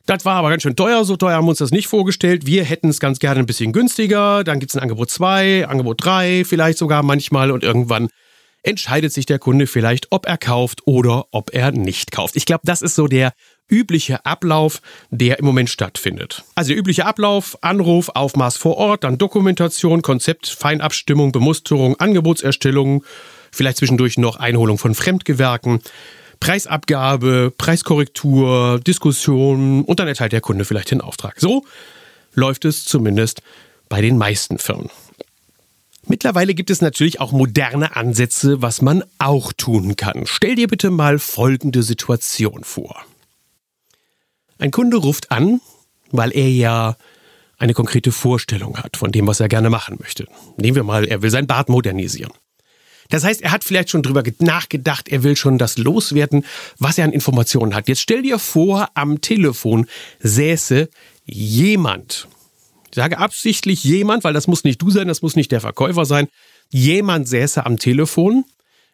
das 0.06 0.26
war 0.26 0.36
aber 0.36 0.50
ganz 0.50 0.64
schön 0.64 0.76
teuer, 0.76 1.04
so 1.04 1.16
teuer 1.18 1.36
haben 1.36 1.46
wir 1.46 1.50
uns 1.50 1.60
das 1.60 1.72
nicht 1.72 1.88
vorgestellt. 1.88 2.46
Wir 2.46 2.64
hätten 2.64 2.90
es 2.90 3.00
ganz 3.00 3.20
gerne 3.20 3.40
ein 3.40 3.46
bisschen 3.46 3.74
günstiger. 3.74 4.44
Dann 4.44 4.60
gibt 4.60 4.72
es 4.72 4.76
ein 4.76 4.84
Angebot 4.84 5.10
2, 5.10 5.68
Angebot 5.68 6.04
3, 6.04 6.44
vielleicht 6.46 6.78
sogar 6.78 7.02
manchmal 7.02 7.52
und 7.52 7.64
irgendwann 7.64 8.10
entscheidet 8.62 9.14
sich 9.14 9.26
der 9.26 9.40
Kunde 9.40 9.68
vielleicht, 9.68 10.12
ob 10.12 10.28
er 10.28 10.38
kauft 10.38 10.82
oder 10.86 11.26
ob 11.32 11.54
er 11.54 11.72
nicht 11.72 12.12
kauft. 12.12 12.36
Ich 12.36 12.46
glaube, 12.46 12.62
das 12.66 12.82
ist 12.82 12.96
so 12.96 13.08
der 13.08 13.34
übliche 13.70 14.26
Ablauf, 14.26 14.82
der 15.10 15.40
im 15.40 15.46
Moment 15.46 15.70
stattfindet. 15.70 16.44
Also 16.56 16.70
der 16.70 16.78
übliche 16.78 17.06
Ablauf, 17.06 17.58
Anruf, 17.62 18.10
Aufmaß 18.10 18.58
vor 18.58 18.78
Ort, 18.78 19.04
dann 19.04 19.18
Dokumentation, 19.18 20.02
Konzept, 20.02 20.48
Feinabstimmung, 20.48 21.32
Bemusterung, 21.32 22.00
Angebotserstellung, 22.00 23.04
vielleicht 23.52 23.78
zwischendurch 23.78 24.18
noch 24.18 24.38
Einholung 24.38 24.78
von 24.78 24.94
Fremdgewerken, 24.94 25.82
Preisabgabe, 26.40 27.52
Preiskorrektur, 27.58 28.80
Diskussion 28.86 29.84
und 29.84 30.00
dann 30.00 30.08
erteilt 30.08 30.34
der 30.34 30.42
Kunde 30.42 30.66
vielleicht 30.66 30.92
den 30.92 31.02
Auftrag. 31.02 31.40
So 31.40 31.66
läuft 32.34 32.66
es 32.66 32.86
zumindest 32.86 33.42
bei 33.90 34.02
den 34.02 34.18
meisten 34.18 34.58
Firmen. 34.58 34.90
Mittlerweile 36.08 36.54
gibt 36.54 36.70
es 36.70 36.82
natürlich 36.82 37.20
auch 37.20 37.32
moderne 37.32 37.96
Ansätze, 37.96 38.62
was 38.62 38.82
man 38.82 39.04
auch 39.18 39.54
tun 39.54 39.96
kann. 39.96 40.24
Stell 40.26 40.56
dir 40.56 40.68
bitte 40.68 40.92
mal 40.92 41.18
folgende 41.18 41.82
Situation 41.82 42.64
vor. 42.64 43.06
Ein 44.58 44.72
Kunde 44.72 44.98
ruft 44.98 45.32
an, 45.32 45.62
weil 46.12 46.36
er 46.36 46.50
ja 46.50 46.98
eine 47.58 47.74
konkrete 47.74 48.12
Vorstellung 48.12 48.78
hat 48.78 48.98
von 48.98 49.12
dem, 49.12 49.28
was 49.28 49.40
er 49.40 49.48
gerne 49.48 49.70
machen 49.70 49.98
möchte. 50.00 50.28
Nehmen 50.58 50.76
wir 50.76 50.84
mal, 50.84 51.06
er 51.06 51.22
will 51.22 51.30
sein 51.32 51.48
Bad 51.48 51.70
modernisieren. 51.70 52.32
Das 53.10 53.24
heißt, 53.24 53.42
er 53.42 53.52
hat 53.52 53.64
vielleicht 53.64 53.90
schon 53.92 54.02
drüber 54.02 54.24
nachgedacht, 54.40 55.10
er 55.10 55.24
will 55.24 55.36
schon 55.36 55.58
das 55.58 55.78
loswerden, 55.78 56.46
was 56.80 56.98
er 56.98 57.06
an 57.06 57.12
Informationen 57.12 57.76
hat. 57.76 57.88
Jetzt 57.88 58.02
stell 58.02 58.24
dir 58.24 58.40
vor, 58.40 58.90
am 58.96 59.22
Telefon 59.22 59.88
säße 60.20 60.90
jemand. 61.26 62.28
Ich 62.90 62.96
sage 62.96 63.18
absichtlich 63.18 63.84
jemand, 63.84 64.24
weil 64.24 64.34
das 64.34 64.48
muss 64.48 64.64
nicht 64.64 64.82
du 64.82 64.90
sein, 64.90 65.08
das 65.08 65.22
muss 65.22 65.36
nicht 65.36 65.52
der 65.52 65.62
Verkäufer 65.62 66.06
sein. 66.06 66.28
Jemand 66.70 67.28
säße 67.28 67.66
am 67.66 67.78
Telefon 67.78 68.46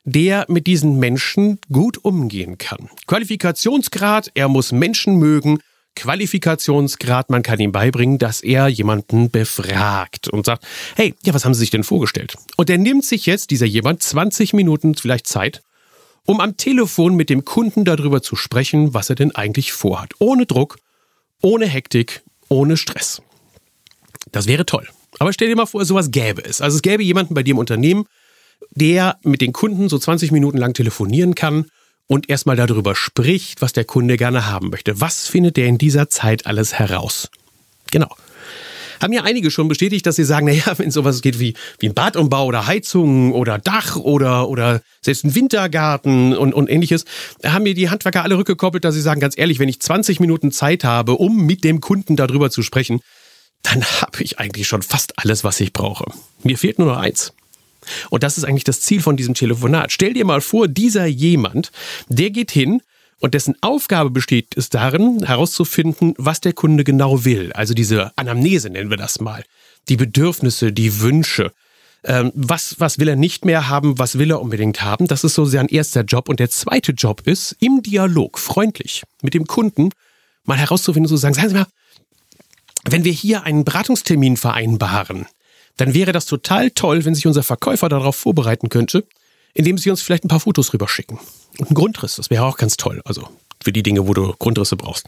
der 0.03 0.45
mit 0.47 0.67
diesen 0.67 0.97
Menschen 0.99 1.59
gut 1.71 2.03
umgehen 2.03 2.57
kann. 2.57 2.89
Qualifikationsgrad, 3.07 4.31
er 4.33 4.47
muss 4.47 4.71
Menschen 4.71 5.17
mögen. 5.17 5.59
Qualifikationsgrad, 5.95 7.29
man 7.29 7.43
kann 7.43 7.59
ihm 7.59 7.71
beibringen, 7.71 8.17
dass 8.17 8.41
er 8.41 8.67
jemanden 8.67 9.29
befragt 9.29 10.29
und 10.29 10.45
sagt, 10.45 10.65
hey, 10.95 11.13
ja, 11.23 11.33
was 11.33 11.45
haben 11.45 11.53
Sie 11.53 11.59
sich 11.59 11.69
denn 11.69 11.83
vorgestellt? 11.83 12.35
Und 12.55 12.69
er 12.69 12.77
nimmt 12.77 13.03
sich 13.03 13.25
jetzt, 13.25 13.51
dieser 13.51 13.65
jemand, 13.65 14.01
20 14.01 14.53
Minuten 14.53 14.95
vielleicht 14.95 15.27
Zeit, 15.27 15.61
um 16.25 16.39
am 16.39 16.55
Telefon 16.55 17.15
mit 17.15 17.29
dem 17.29 17.45
Kunden 17.45 17.83
darüber 17.83 18.21
zu 18.21 18.35
sprechen, 18.35 18.93
was 18.93 19.09
er 19.09 19.15
denn 19.15 19.35
eigentlich 19.35 19.73
vorhat. 19.73 20.13
Ohne 20.19 20.45
Druck, 20.45 20.77
ohne 21.41 21.65
Hektik, 21.65 22.23
ohne 22.47 22.77
Stress. 22.77 23.21
Das 24.31 24.47
wäre 24.47 24.65
toll. 24.65 24.87
Aber 25.19 25.33
stell 25.33 25.49
dir 25.49 25.55
mal 25.55 25.65
vor, 25.65 25.83
sowas 25.83 26.11
gäbe 26.11 26.43
es. 26.43 26.61
Also 26.61 26.77
es 26.77 26.81
gäbe 26.81 27.03
jemanden 27.03 27.33
bei 27.33 27.43
dir 27.43 27.51
im 27.51 27.57
Unternehmen, 27.57 28.05
der 28.71 29.17
mit 29.23 29.41
den 29.41 29.53
Kunden 29.53 29.89
so 29.89 29.97
20 29.97 30.31
Minuten 30.31 30.57
lang 30.57 30.73
telefonieren 30.73 31.35
kann 31.35 31.65
und 32.07 32.29
erstmal 32.29 32.55
darüber 32.55 32.95
spricht, 32.95 33.61
was 33.61 33.73
der 33.73 33.85
Kunde 33.85 34.17
gerne 34.17 34.45
haben 34.45 34.69
möchte. 34.69 34.99
Was 34.99 35.27
findet 35.27 35.57
der 35.57 35.67
in 35.67 35.77
dieser 35.77 36.09
Zeit 36.09 36.45
alles 36.45 36.73
heraus? 36.73 37.29
Genau. 37.91 38.15
Haben 39.01 39.13
ja 39.13 39.23
einige 39.23 39.49
schon 39.49 39.67
bestätigt, 39.67 40.05
dass 40.05 40.15
sie 40.15 40.23
sagen, 40.23 40.45
naja, 40.45 40.73
wenn 40.77 40.91
sowas 40.91 41.21
geht 41.21 41.39
wie, 41.39 41.55
wie 41.79 41.87
ein 41.87 41.93
Badumbau 41.93 42.45
oder 42.45 42.67
Heizung 42.67 43.33
oder 43.33 43.57
Dach 43.57 43.95
oder, 43.95 44.47
oder 44.47 44.81
selbst 45.01 45.23
ein 45.23 45.35
Wintergarten 45.35 46.35
und, 46.35 46.53
und 46.53 46.69
ähnliches, 46.69 47.05
haben 47.43 47.63
mir 47.63 47.73
die 47.73 47.89
Handwerker 47.89 48.23
alle 48.23 48.37
rückgekoppelt, 48.37 48.85
dass 48.85 48.93
sie 48.93 49.01
sagen, 49.01 49.19
ganz 49.19 49.37
ehrlich, 49.37 49.59
wenn 49.59 49.69
ich 49.69 49.79
20 49.79 50.19
Minuten 50.19 50.51
Zeit 50.51 50.83
habe, 50.83 51.13
um 51.13 51.45
mit 51.45 51.63
dem 51.63 51.81
Kunden 51.81 52.15
darüber 52.15 52.51
zu 52.51 52.61
sprechen, 52.61 53.01
dann 53.63 53.83
habe 53.83 54.21
ich 54.21 54.39
eigentlich 54.39 54.67
schon 54.67 54.81
fast 54.81 55.17
alles, 55.17 55.43
was 55.43 55.59
ich 55.59 55.73
brauche. 55.73 56.05
Mir 56.43 56.57
fehlt 56.57 56.77
nur 56.77 56.89
noch 56.89 56.97
eins. 56.97 57.33
Und 58.09 58.23
das 58.23 58.37
ist 58.37 58.43
eigentlich 58.43 58.63
das 58.63 58.81
Ziel 58.81 59.01
von 59.01 59.17
diesem 59.17 59.33
Telefonat. 59.33 59.91
Stell 59.91 60.13
dir 60.13 60.25
mal 60.25 60.41
vor, 60.41 60.67
dieser 60.67 61.05
jemand, 61.05 61.71
der 62.07 62.29
geht 62.29 62.51
hin 62.51 62.81
und 63.19 63.33
dessen 63.33 63.55
Aufgabe 63.61 64.09
besteht 64.09 64.57
es 64.57 64.69
darin, 64.69 65.23
herauszufinden, 65.23 66.15
was 66.17 66.41
der 66.41 66.53
Kunde 66.53 66.83
genau 66.83 67.23
will. 67.23 67.53
Also 67.53 67.73
diese 67.73 68.11
Anamnese 68.17 68.69
nennen 68.69 68.89
wir 68.89 68.97
das 68.97 69.19
mal. 69.19 69.43
Die 69.89 69.97
Bedürfnisse, 69.97 70.71
die 70.71 71.01
Wünsche. 71.01 71.51
Ähm, 72.03 72.31
was, 72.33 72.79
was 72.79 72.97
will 72.97 73.07
er 73.07 73.15
nicht 73.15 73.45
mehr 73.45 73.69
haben, 73.69 73.99
was 73.99 74.17
will 74.17 74.31
er 74.31 74.41
unbedingt 74.41 74.81
haben? 74.81 75.05
Das 75.07 75.23
ist 75.23 75.35
so 75.35 75.45
sein 75.45 75.67
erster 75.67 76.01
Job. 76.01 76.29
Und 76.29 76.39
der 76.39 76.49
zweite 76.49 76.93
Job 76.93 77.21
ist, 77.25 77.55
im 77.59 77.83
Dialog 77.83 78.39
freundlich 78.39 79.03
mit 79.21 79.35
dem 79.35 79.45
Kunden 79.45 79.91
mal 80.43 80.57
herauszufinden, 80.57 81.07
zu 81.07 81.17
sagen, 81.17 81.35
sagen 81.35 81.49
Sie 81.49 81.55
mal, 81.55 81.67
wenn 82.85 83.03
wir 83.03 83.11
hier 83.11 83.43
einen 83.43 83.63
Beratungstermin 83.63 84.37
vereinbaren, 84.37 85.27
dann 85.81 85.95
wäre 85.95 86.11
das 86.11 86.27
total 86.27 86.69
toll, 86.69 87.05
wenn 87.05 87.15
sich 87.15 87.25
unser 87.25 87.41
Verkäufer 87.41 87.89
darauf 87.89 88.15
vorbereiten 88.15 88.69
könnte, 88.69 89.03
indem 89.55 89.79
sie 89.79 89.89
uns 89.89 90.03
vielleicht 90.03 90.23
ein 90.23 90.27
paar 90.27 90.39
Fotos 90.39 90.73
rüberschicken. 90.73 91.17
Und 91.57 91.71
ein 91.71 91.73
Grundriss, 91.73 92.17
das 92.17 92.29
wäre 92.29 92.45
auch 92.45 92.57
ganz 92.57 92.77
toll. 92.77 93.01
Also 93.03 93.27
für 93.63 93.71
die 93.71 93.81
Dinge, 93.81 94.07
wo 94.07 94.13
du 94.13 94.35
Grundrisse 94.37 94.75
brauchst. 94.75 95.07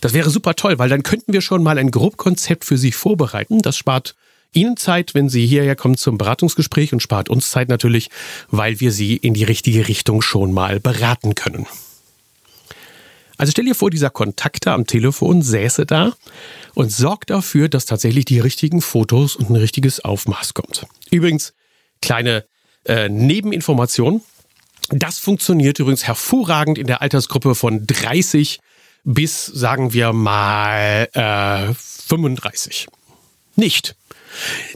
Das 0.00 0.14
wäre 0.14 0.30
super 0.30 0.54
toll, 0.54 0.78
weil 0.78 0.88
dann 0.88 1.02
könnten 1.02 1.34
wir 1.34 1.42
schon 1.42 1.62
mal 1.62 1.76
ein 1.76 1.90
Grobkonzept 1.90 2.64
für 2.64 2.78
Sie 2.78 2.90
vorbereiten. 2.90 3.60
Das 3.60 3.76
spart 3.76 4.14
Ihnen 4.54 4.78
Zeit, 4.78 5.12
wenn 5.12 5.28
Sie 5.28 5.46
hierher 5.46 5.76
kommen 5.76 5.98
zum 5.98 6.16
Beratungsgespräch 6.16 6.94
und 6.94 7.00
spart 7.00 7.28
uns 7.28 7.50
Zeit 7.50 7.68
natürlich, 7.68 8.08
weil 8.48 8.80
wir 8.80 8.92
Sie 8.92 9.16
in 9.16 9.34
die 9.34 9.44
richtige 9.44 9.88
Richtung 9.88 10.22
schon 10.22 10.54
mal 10.54 10.80
beraten 10.80 11.34
können. 11.34 11.66
Also 13.36 13.50
stell 13.50 13.66
dir 13.66 13.74
vor, 13.74 13.90
dieser 13.90 14.08
Kontakter 14.10 14.72
am 14.72 14.86
Telefon 14.86 15.42
säße 15.42 15.84
da 15.84 16.14
und 16.74 16.90
sorgt 16.90 17.30
dafür, 17.30 17.68
dass 17.68 17.86
tatsächlich 17.86 18.24
die 18.24 18.40
richtigen 18.40 18.80
Fotos 18.80 19.36
und 19.36 19.50
ein 19.50 19.56
richtiges 19.56 20.00
Aufmaß 20.00 20.54
kommt. 20.54 20.86
Übrigens, 21.10 21.54
kleine 22.02 22.44
äh, 22.84 23.08
Nebeninformation. 23.08 24.22
Das 24.90 25.18
funktioniert 25.18 25.78
übrigens 25.78 26.04
hervorragend 26.04 26.78
in 26.78 26.86
der 26.86 27.00
Altersgruppe 27.00 27.54
von 27.54 27.86
30 27.86 28.60
bis, 29.04 29.46
sagen 29.46 29.92
wir 29.92 30.12
mal, 30.12 31.08
äh, 31.12 31.74
35. 31.74 32.88
Nicht. 33.56 33.96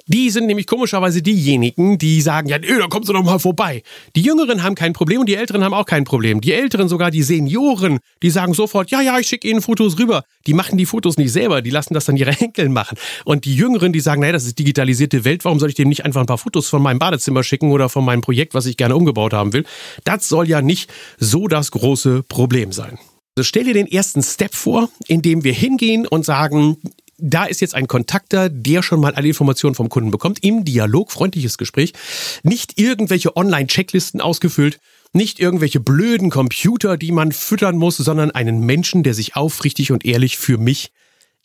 Die 0.07 0.31
sind 0.31 0.47
nämlich 0.47 0.67
komischerweise 0.67 1.23
diejenigen, 1.23 1.99
die 1.99 2.21
sagen, 2.21 2.49
ja, 2.49 2.59
nö, 2.59 2.79
da 2.79 2.87
kommst 2.87 3.09
du 3.09 3.12
doch 3.12 3.23
mal 3.23 3.38
vorbei. 3.38 3.83
Die 4.17 4.23
Jüngeren 4.23 4.62
haben 4.62 4.75
kein 4.75 4.93
Problem 4.93 5.21
und 5.21 5.29
die 5.29 5.35
Älteren 5.35 5.65
haben 5.65 5.75
auch 5.75 5.87
kein 5.87 6.05
Problem. 6.05 6.41
Die 6.41 6.53
Älteren, 6.53 6.88
sogar 6.88 7.11
die 7.11 7.23
Senioren, 7.23 7.99
die 8.23 8.31
sagen 8.31 8.55
sofort, 8.55 8.91
ja, 8.91 9.00
ja, 9.00 9.19
ich 9.19 9.27
schicke 9.27 9.49
Ihnen 9.49 9.62
Fotos 9.62 9.99
rüber. 9.99 10.23
Die 10.47 10.55
machen 10.55 10.79
die 10.79 10.87
Fotos 10.87 11.17
nicht 11.17 11.33
selber, 11.33 11.62
die 11.62 11.71
lassen 11.71 11.95
das 11.95 12.07
dann 12.07 12.17
ihre 12.17 12.31
Enkel 12.41 12.69
machen. 12.69 12.97
Und 13.25 13.45
die 13.45 13.55
Jüngeren, 13.55 13.93
die 13.93 14.00
sagen, 14.00 14.21
naja, 14.21 14.33
das 14.33 14.45
ist 14.45 14.59
digitalisierte 14.59 15.25
Welt, 15.25 15.45
warum 15.45 15.59
soll 15.59 15.69
ich 15.69 15.75
dem 15.75 15.88
nicht 15.88 16.05
einfach 16.05 16.21
ein 16.21 16.27
paar 16.27 16.38
Fotos 16.38 16.69
von 16.69 16.83
meinem 16.83 16.99
Badezimmer 16.99 17.43
schicken 17.43 17.71
oder 17.71 17.88
von 17.88 18.05
meinem 18.05 18.21
Projekt, 18.21 18.55
was 18.55 18.67
ich 18.67 18.77
gerne 18.77 18.97
umgebaut 18.97 19.33
haben 19.33 19.53
will? 19.53 19.65
Das 20.05 20.29
soll 20.29 20.49
ja 20.49 20.62
nicht 20.62 20.91
so 21.19 21.49
das 21.49 21.71
große 21.71 22.23
Problem 22.23 22.73
sein. 22.73 22.99
Also 23.37 23.47
stell 23.47 23.65
dir 23.65 23.75
den 23.75 23.87
ersten 23.87 24.23
Step 24.23 24.53
vor, 24.53 24.88
in 25.07 25.23
dem 25.23 25.45
wir 25.45 25.53
hingehen 25.53 26.09
und 26.09 26.25
sagen, 26.25 26.79
da 27.19 27.45
ist 27.45 27.61
jetzt 27.61 27.75
ein 27.75 27.89
Kontakter, 27.89 28.49
der 28.49 28.83
schon 28.83 29.01
mal 29.01 29.15
alle 29.15 29.29
Informationen 29.29 29.75
vom 29.75 29.89
Kunden 29.89 30.11
bekommt, 30.11 30.43
im 30.43 30.65
Dialog, 30.65 31.13
freundliches 31.13 31.59
Gespräch, 31.59 31.93
nicht 32.43 32.79
irgendwelche 32.79 33.37
Online-Checklisten 33.37 34.21
ausgefüllt, 34.21 34.79
nicht 35.13 35.41
irgendwelche 35.41 35.81
blöden 35.81 36.31
Computer, 36.31 36.97
die 36.97 37.13
man 37.13 37.33
füttern 37.33 37.77
muss, 37.77 37.97
sondern 37.97 38.31
einen 38.31 38.61
Menschen, 38.61 39.03
der 39.03 39.15
sich 39.15 39.37
aufrichtig 39.37 39.91
und 39.91 40.05
ehrlich 40.05 40.39
für 40.39 40.59
mich 40.59 40.93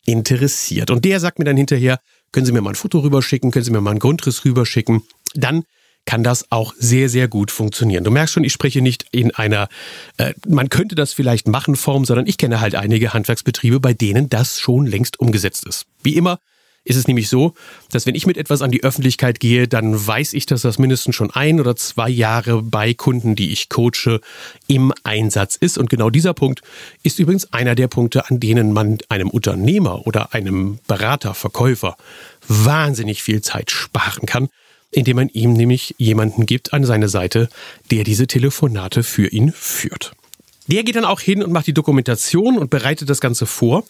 interessiert. 0.06 0.90
Und 0.90 1.04
der 1.04 1.18
sagt 1.18 1.38
mir 1.38 1.44
dann 1.44 1.56
hinterher, 1.56 1.98
können 2.30 2.46
Sie 2.46 2.52
mir 2.52 2.60
mal 2.60 2.70
ein 2.70 2.76
Foto 2.76 3.00
rüberschicken, 3.00 3.50
können 3.50 3.64
Sie 3.64 3.70
mir 3.70 3.80
mal 3.80 3.90
einen 3.90 4.00
Grundriss 4.00 4.44
rüberschicken. 4.44 5.02
Dann 5.34 5.64
kann 6.06 6.22
das 6.22 6.50
auch 6.50 6.74
sehr, 6.78 7.08
sehr 7.08 7.28
gut 7.28 7.50
funktionieren. 7.50 8.04
Du 8.04 8.10
merkst 8.10 8.34
schon, 8.34 8.44
ich 8.44 8.52
spreche 8.52 8.80
nicht 8.80 9.06
in 9.10 9.34
einer, 9.34 9.68
äh, 10.18 10.34
man 10.46 10.68
könnte 10.68 10.94
das 10.94 11.12
vielleicht 11.12 11.48
machen 11.48 11.76
Form, 11.76 12.04
sondern 12.04 12.26
ich 12.26 12.38
kenne 12.38 12.60
halt 12.60 12.74
einige 12.74 13.12
Handwerksbetriebe, 13.12 13.80
bei 13.80 13.94
denen 13.94 14.28
das 14.28 14.60
schon 14.60 14.86
längst 14.86 15.20
umgesetzt 15.20 15.66
ist. 15.66 15.86
Wie 16.02 16.16
immer 16.16 16.38
ist 16.84 16.96
es 16.96 17.08
nämlich 17.08 17.30
so, 17.30 17.54
dass 17.90 18.04
wenn 18.06 18.14
ich 18.14 18.26
mit 18.26 18.36
etwas 18.36 18.60
an 18.60 18.70
die 18.70 18.84
Öffentlichkeit 18.84 19.40
gehe, 19.40 19.66
dann 19.66 20.06
weiß 20.06 20.34
ich, 20.34 20.44
dass 20.44 20.62
das 20.62 20.78
mindestens 20.78 21.16
schon 21.16 21.30
ein 21.30 21.58
oder 21.58 21.76
zwei 21.76 22.10
Jahre 22.10 22.62
bei 22.62 22.92
Kunden, 22.92 23.34
die 23.34 23.52
ich 23.52 23.70
coache, 23.70 24.20
im 24.66 24.92
Einsatz 25.02 25.56
ist. 25.56 25.78
Und 25.78 25.88
genau 25.88 26.10
dieser 26.10 26.34
Punkt 26.34 26.60
ist 27.02 27.18
übrigens 27.18 27.52
einer 27.54 27.74
der 27.74 27.88
Punkte, 27.88 28.28
an 28.28 28.38
denen 28.38 28.72
man 28.72 28.98
einem 29.08 29.30
Unternehmer 29.30 30.06
oder 30.06 30.34
einem 30.34 30.78
Berater, 30.86 31.32
Verkäufer 31.32 31.96
wahnsinnig 32.46 33.22
viel 33.22 33.40
Zeit 33.40 33.70
sparen 33.70 34.26
kann, 34.26 34.48
indem 34.94 35.16
man 35.16 35.28
ihm 35.28 35.52
nämlich 35.52 35.94
jemanden 35.98 36.46
gibt 36.46 36.72
an 36.72 36.84
seine 36.84 37.08
Seite, 37.08 37.48
der 37.90 38.04
diese 38.04 38.26
Telefonate 38.26 39.02
für 39.02 39.28
ihn 39.28 39.52
führt. 39.52 40.12
Der 40.66 40.82
geht 40.82 40.96
dann 40.96 41.04
auch 41.04 41.20
hin 41.20 41.42
und 41.42 41.52
macht 41.52 41.66
die 41.66 41.74
Dokumentation 41.74 42.56
und 42.56 42.70
bereitet 42.70 43.10
das 43.10 43.20
Ganze 43.20 43.46
vor. 43.46 43.84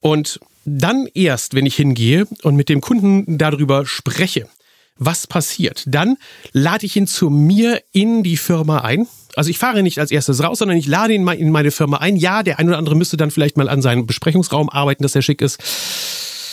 Und 0.00 0.40
dann 0.64 1.06
erst, 1.14 1.54
wenn 1.54 1.66
ich 1.66 1.76
hingehe 1.76 2.26
und 2.42 2.56
mit 2.56 2.68
dem 2.68 2.80
Kunden 2.80 3.38
darüber 3.38 3.86
spreche, 3.86 4.48
was 4.96 5.26
passiert, 5.26 5.84
dann 5.86 6.16
lade 6.52 6.84
ich 6.84 6.96
ihn 6.96 7.06
zu 7.06 7.30
mir 7.30 7.82
in 7.92 8.22
die 8.22 8.36
Firma 8.36 8.80
ein. 8.80 9.06
Also 9.36 9.50
ich 9.50 9.58
fahre 9.58 9.82
nicht 9.82 9.98
als 9.98 10.10
erstes 10.10 10.42
raus, 10.42 10.58
sondern 10.58 10.76
ich 10.76 10.86
lade 10.86 11.14
ihn 11.14 11.24
mal 11.24 11.36
in 11.36 11.50
meine 11.50 11.70
Firma 11.70 11.98
ein. 11.98 12.16
Ja, 12.16 12.42
der 12.42 12.58
ein 12.58 12.68
oder 12.68 12.76
andere 12.76 12.96
müsste 12.96 13.16
dann 13.16 13.30
vielleicht 13.30 13.56
mal 13.56 13.68
an 13.68 13.80
seinem 13.80 14.06
Besprechungsraum 14.06 14.68
arbeiten, 14.68 15.02
dass 15.02 15.14
er 15.14 15.22
schick 15.22 15.40
ist 15.40 15.58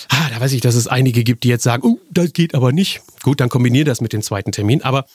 ah, 0.09 0.29
da 0.29 0.39
weiß 0.39 0.53
ich, 0.53 0.61
dass 0.61 0.75
es 0.75 0.87
einige 0.87 1.23
gibt, 1.23 1.43
die 1.43 1.49
jetzt 1.49 1.63
sagen, 1.63 1.83
oh, 1.83 1.99
das 2.11 2.33
geht 2.33 2.55
aber 2.55 2.71
nicht. 2.71 3.01
Gut, 3.23 3.39
dann 3.39 3.49
kombiniere 3.49 3.85
das 3.85 4.01
mit 4.01 4.13
dem 4.13 4.21
zweiten 4.21 4.51
Termin. 4.51 4.81
Aber 4.81 5.05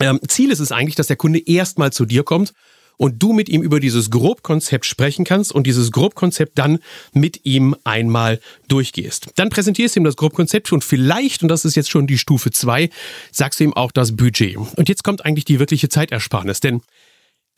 ähm, 0.00 0.20
Ziel 0.28 0.50
ist 0.50 0.60
es 0.60 0.72
eigentlich, 0.72 0.94
dass 0.94 1.06
der 1.06 1.16
Kunde 1.16 1.40
erstmal 1.46 1.92
zu 1.92 2.04
dir 2.04 2.22
kommt 2.22 2.52
und 2.96 3.22
du 3.22 3.32
mit 3.32 3.48
ihm 3.48 3.62
über 3.62 3.80
dieses 3.80 4.10
Grobkonzept 4.10 4.86
sprechen 4.86 5.24
kannst 5.24 5.52
und 5.52 5.66
dieses 5.66 5.92
Grobkonzept 5.92 6.58
dann 6.58 6.78
mit 7.12 7.44
ihm 7.44 7.76
einmal 7.84 8.40
durchgehst. 8.68 9.28
Dann 9.36 9.50
präsentierst 9.50 9.96
du 9.96 10.00
ihm 10.00 10.04
das 10.04 10.16
Grobkonzept 10.16 10.72
und 10.72 10.84
vielleicht, 10.84 11.42
und 11.42 11.48
das 11.48 11.64
ist 11.64 11.76
jetzt 11.76 11.90
schon 11.90 12.06
die 12.06 12.18
Stufe 12.18 12.50
zwei, 12.50 12.90
sagst 13.32 13.60
du 13.60 13.64
ihm 13.64 13.74
auch 13.74 13.92
das 13.92 14.16
Budget. 14.16 14.56
Und 14.56 14.88
jetzt 14.88 15.04
kommt 15.04 15.24
eigentlich 15.24 15.44
die 15.44 15.58
wirkliche 15.58 15.88
Zeitersparnis, 15.88 16.60
denn 16.60 16.80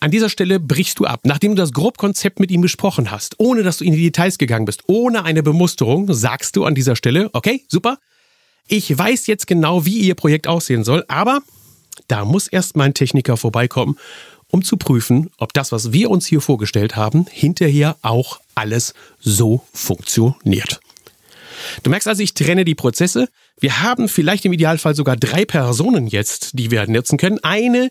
an 0.00 0.10
dieser 0.10 0.28
Stelle 0.28 0.60
brichst 0.60 0.98
du 0.98 1.06
ab. 1.06 1.20
Nachdem 1.24 1.56
du 1.56 1.62
das 1.62 1.72
Grobkonzept 1.72 2.40
mit 2.40 2.50
ihm 2.50 2.60
besprochen 2.60 3.10
hast, 3.10 3.34
ohne 3.38 3.62
dass 3.62 3.78
du 3.78 3.84
in 3.84 3.92
die 3.92 4.02
Details 4.02 4.38
gegangen 4.38 4.64
bist, 4.64 4.82
ohne 4.86 5.24
eine 5.24 5.42
Bemusterung, 5.42 6.12
sagst 6.12 6.56
du 6.56 6.64
an 6.64 6.74
dieser 6.74 6.96
Stelle, 6.96 7.30
okay, 7.32 7.64
super, 7.68 7.98
ich 8.68 8.96
weiß 8.96 9.26
jetzt 9.26 9.46
genau, 9.46 9.86
wie 9.86 9.98
ihr 9.98 10.14
Projekt 10.14 10.46
aussehen 10.46 10.84
soll, 10.84 11.04
aber 11.08 11.40
da 12.06 12.24
muss 12.24 12.48
erst 12.48 12.76
mein 12.76 12.94
Techniker 12.94 13.36
vorbeikommen, 13.36 13.98
um 14.50 14.62
zu 14.62 14.76
prüfen, 14.76 15.30
ob 15.38 15.52
das, 15.52 15.72
was 15.72 15.92
wir 15.92 16.10
uns 16.10 16.26
hier 16.26 16.40
vorgestellt 16.40 16.96
haben, 16.96 17.26
hinterher 17.30 17.96
auch 18.02 18.40
alles 18.54 18.94
so 19.20 19.62
funktioniert. 19.72 20.80
Du 21.82 21.90
merkst 21.90 22.08
also, 22.08 22.22
ich 22.22 22.34
trenne 22.34 22.64
die 22.64 22.74
Prozesse. 22.74 23.28
Wir 23.58 23.82
haben 23.82 24.08
vielleicht 24.08 24.44
im 24.44 24.52
Idealfall 24.52 24.94
sogar 24.94 25.16
drei 25.16 25.44
Personen 25.44 26.06
jetzt, 26.06 26.50
die 26.58 26.70
wir 26.70 26.86
nutzen 26.86 27.18
können. 27.18 27.42
Eine, 27.42 27.90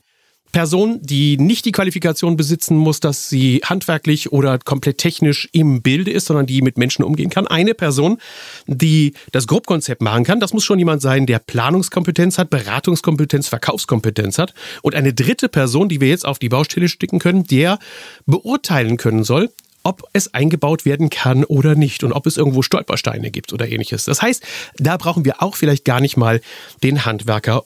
Person, 0.52 1.00
die 1.02 1.38
nicht 1.38 1.66
die 1.66 1.72
Qualifikation 1.72 2.38
besitzen 2.38 2.78
muss, 2.78 3.00
dass 3.00 3.30
sie 3.30 3.62
handwerklich 3.64 4.32
oder 4.32 4.58
komplett 4.60 4.98
technisch 4.98 5.50
im 5.52 5.82
Bilde 5.82 6.12
ist, 6.12 6.26
sondern 6.26 6.46
die 6.46 6.62
mit 6.62 6.78
Menschen 6.78 7.04
umgehen 7.04 7.30
kann. 7.30 7.48
Eine 7.48 7.74
Person, 7.74 8.18
die 8.66 9.14
das 9.32 9.48
Grobkonzept 9.48 10.02
machen 10.02 10.24
kann. 10.24 10.40
Das 10.40 10.54
muss 10.54 10.64
schon 10.64 10.80
jemand 10.80 11.02
sein, 11.02 11.26
der 11.26 11.40
Planungskompetenz 11.40 12.38
hat, 12.38 12.50
Beratungskompetenz, 12.50 13.48
Verkaufskompetenz 13.48 14.38
hat. 14.38 14.54
Und 14.82 14.96
eine 14.96 15.14
dritte 15.14 15.50
Person, 15.50 15.90
die 15.90 16.02
wir 16.02 16.10
jetzt 16.10 16.26
auf 16.26 16.40
die 16.40 16.50
Baustelle 16.50 16.88
sticken 16.88 17.20
können, 17.20 17.44
der 17.44 17.80
beurteilen 18.26 18.98
können 18.98 19.24
soll, 19.24 19.50
ob 19.84 20.04
es 20.12 20.34
eingebaut 20.34 20.84
werden 20.86 21.10
kann 21.10 21.46
oder 21.46 21.76
nicht 21.76 22.04
und 22.04 22.12
ob 22.12 22.26
es 22.26 22.36
irgendwo 22.36 22.62
Stolpersteine 22.62 23.32
gibt 23.32 23.54
oder 23.54 23.70
ähnliches. 23.70 24.06
Das 24.06 24.22
heißt, 24.22 24.44
da 24.76 24.98
brauchen 24.98 25.24
wir 25.24 25.42
auch 25.42 25.56
vielleicht 25.56 25.86
gar 25.86 26.02
nicht 26.02 26.18
mal 26.18 26.42
den 26.84 27.06
Handwerker 27.06 27.64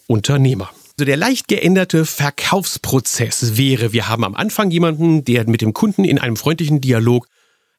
Unternehmer. 1.02 1.02
Also 1.02 1.06
der 1.06 1.18
leicht 1.18 1.48
geänderte 1.48 2.06
Verkaufsprozess 2.06 3.58
wäre, 3.58 3.92
wir 3.92 4.08
haben 4.08 4.24
am 4.24 4.36
Anfang 4.36 4.70
jemanden, 4.72 5.24
der 5.26 5.50
mit 5.50 5.62
dem 5.62 5.74
Kunden 5.74 6.04
in 6.04 6.20
einem 6.20 6.36
freundlichen 6.36 6.80
Dialog 6.80 7.28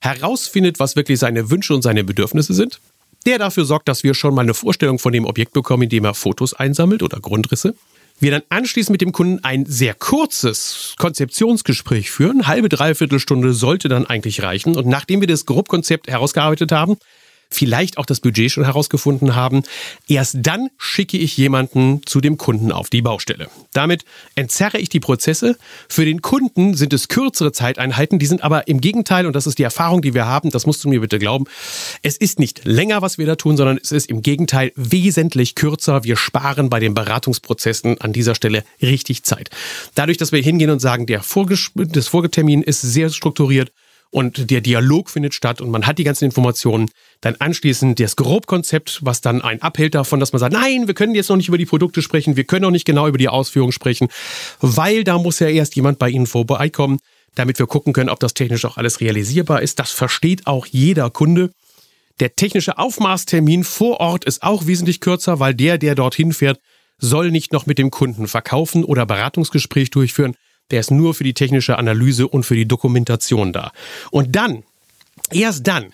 herausfindet, 0.00 0.80
was 0.80 0.96
wirklich 0.96 1.20
seine 1.20 1.50
Wünsche 1.50 1.74
und 1.74 1.82
seine 1.82 2.02
Bedürfnisse 2.02 2.54
sind. 2.54 2.80
Der 3.24 3.38
dafür 3.38 3.64
sorgt, 3.64 3.86
dass 3.86 4.02
wir 4.02 4.14
schon 4.14 4.34
mal 4.34 4.42
eine 4.42 4.54
Vorstellung 4.54 4.98
von 4.98 5.12
dem 5.12 5.24
Objekt 5.24 5.52
bekommen, 5.52 5.84
indem 5.84 6.04
er 6.04 6.14
Fotos 6.14 6.54
einsammelt 6.54 7.04
oder 7.04 7.20
Grundrisse. 7.20 7.76
Wir 8.18 8.32
dann 8.32 8.42
anschließend 8.48 8.90
mit 8.90 9.00
dem 9.00 9.12
Kunden 9.12 9.44
ein 9.44 9.64
sehr 9.66 9.94
kurzes 9.94 10.94
Konzeptionsgespräch 10.98 12.10
führen. 12.10 12.48
Halbe, 12.48 12.68
dreiviertel 12.68 13.20
Stunde 13.20 13.52
sollte 13.52 13.88
dann 13.88 14.06
eigentlich 14.06 14.42
reichen. 14.42 14.76
Und 14.76 14.86
nachdem 14.88 15.20
wir 15.20 15.28
das 15.28 15.46
Grobkonzept 15.46 16.08
herausgearbeitet 16.08 16.72
haben, 16.72 16.96
vielleicht 17.52 17.98
auch 17.98 18.06
das 18.06 18.20
Budget 18.20 18.50
schon 18.50 18.64
herausgefunden 18.64 19.34
haben. 19.34 19.62
Erst 20.08 20.38
dann 20.40 20.68
schicke 20.78 21.16
ich 21.16 21.36
jemanden 21.36 22.00
zu 22.06 22.20
dem 22.20 22.36
Kunden 22.36 22.72
auf 22.72 22.90
die 22.90 23.02
Baustelle. 23.02 23.48
Damit 23.72 24.04
entzerre 24.34 24.78
ich 24.78 24.88
die 24.88 25.00
Prozesse. 25.00 25.56
Für 25.88 26.04
den 26.04 26.22
Kunden 26.22 26.74
sind 26.74 26.92
es 26.92 27.08
kürzere 27.08 27.52
Zeiteinheiten, 27.52 28.18
die 28.18 28.26
sind 28.26 28.42
aber 28.44 28.68
im 28.68 28.80
Gegenteil, 28.80 29.26
und 29.26 29.34
das 29.34 29.46
ist 29.46 29.58
die 29.58 29.62
Erfahrung, 29.62 30.02
die 30.02 30.14
wir 30.14 30.26
haben, 30.26 30.50
das 30.50 30.66
musst 30.66 30.84
du 30.84 30.88
mir 30.88 31.00
bitte 31.00 31.18
glauben, 31.18 31.44
es 32.02 32.16
ist 32.16 32.38
nicht 32.38 32.64
länger, 32.64 33.02
was 33.02 33.18
wir 33.18 33.26
da 33.26 33.36
tun, 33.36 33.56
sondern 33.56 33.78
es 33.82 33.92
ist 33.92 34.10
im 34.10 34.22
Gegenteil 34.22 34.72
wesentlich 34.76 35.54
kürzer. 35.54 36.04
Wir 36.04 36.16
sparen 36.16 36.70
bei 36.70 36.80
den 36.80 36.94
Beratungsprozessen 36.94 38.00
an 38.00 38.12
dieser 38.12 38.34
Stelle 38.34 38.64
richtig 38.80 39.22
Zeit. 39.24 39.50
Dadurch, 39.94 40.18
dass 40.18 40.32
wir 40.32 40.40
hingehen 40.40 40.70
und 40.70 40.80
sagen, 40.80 41.06
der 41.06 41.22
Vorges 41.22 41.70
das 41.74 42.08
Vorgetermin 42.08 42.62
ist 42.62 42.80
sehr 42.80 43.10
strukturiert, 43.10 43.72
und 44.12 44.50
der 44.50 44.60
Dialog 44.60 45.08
findet 45.08 45.32
statt 45.32 45.62
und 45.62 45.70
man 45.70 45.86
hat 45.86 45.98
die 45.98 46.04
ganzen 46.04 46.26
Informationen. 46.26 46.90
Dann 47.22 47.34
anschließend 47.38 47.98
das 47.98 48.14
Grobkonzept, 48.14 49.00
was 49.02 49.22
dann 49.22 49.40
ein 49.40 49.62
abhält 49.62 49.94
davon, 49.94 50.20
dass 50.20 50.32
man 50.32 50.40
sagt, 50.40 50.52
nein, 50.52 50.86
wir 50.86 50.92
können 50.92 51.14
jetzt 51.14 51.30
noch 51.30 51.36
nicht 51.36 51.48
über 51.48 51.56
die 51.56 51.64
Produkte 51.64 52.02
sprechen, 52.02 52.36
wir 52.36 52.44
können 52.44 52.62
noch 52.62 52.70
nicht 52.70 52.84
genau 52.84 53.08
über 53.08 53.16
die 53.16 53.30
Ausführung 53.30 53.72
sprechen, 53.72 54.08
weil 54.60 55.02
da 55.02 55.16
muss 55.16 55.38
ja 55.38 55.48
erst 55.48 55.76
jemand 55.76 55.98
bei 55.98 56.10
Ihnen 56.10 56.26
vorbeikommen, 56.26 56.98
damit 57.34 57.58
wir 57.58 57.66
gucken 57.66 57.94
können, 57.94 58.10
ob 58.10 58.20
das 58.20 58.34
technisch 58.34 58.66
auch 58.66 58.76
alles 58.76 59.00
realisierbar 59.00 59.62
ist. 59.62 59.78
Das 59.78 59.90
versteht 59.90 60.46
auch 60.46 60.66
jeder 60.66 61.08
Kunde. 61.08 61.50
Der 62.20 62.36
technische 62.36 62.76
Aufmaßtermin 62.76 63.64
vor 63.64 63.98
Ort 64.00 64.26
ist 64.26 64.42
auch 64.42 64.66
wesentlich 64.66 65.00
kürzer, 65.00 65.40
weil 65.40 65.54
der, 65.54 65.78
der 65.78 65.94
dorthin 65.94 66.34
fährt, 66.34 66.60
soll 66.98 67.30
nicht 67.30 67.54
noch 67.54 67.64
mit 67.64 67.78
dem 67.78 67.90
Kunden 67.90 68.28
verkaufen 68.28 68.84
oder 68.84 69.06
Beratungsgespräch 69.06 69.88
durchführen, 69.90 70.36
der 70.72 70.80
ist 70.80 70.90
nur 70.90 71.14
für 71.14 71.24
die 71.24 71.34
technische 71.34 71.78
Analyse 71.78 72.26
und 72.26 72.44
für 72.44 72.56
die 72.56 72.66
Dokumentation 72.66 73.52
da. 73.52 73.72
Und 74.10 74.34
dann, 74.34 74.64
erst 75.30 75.66
dann, 75.66 75.92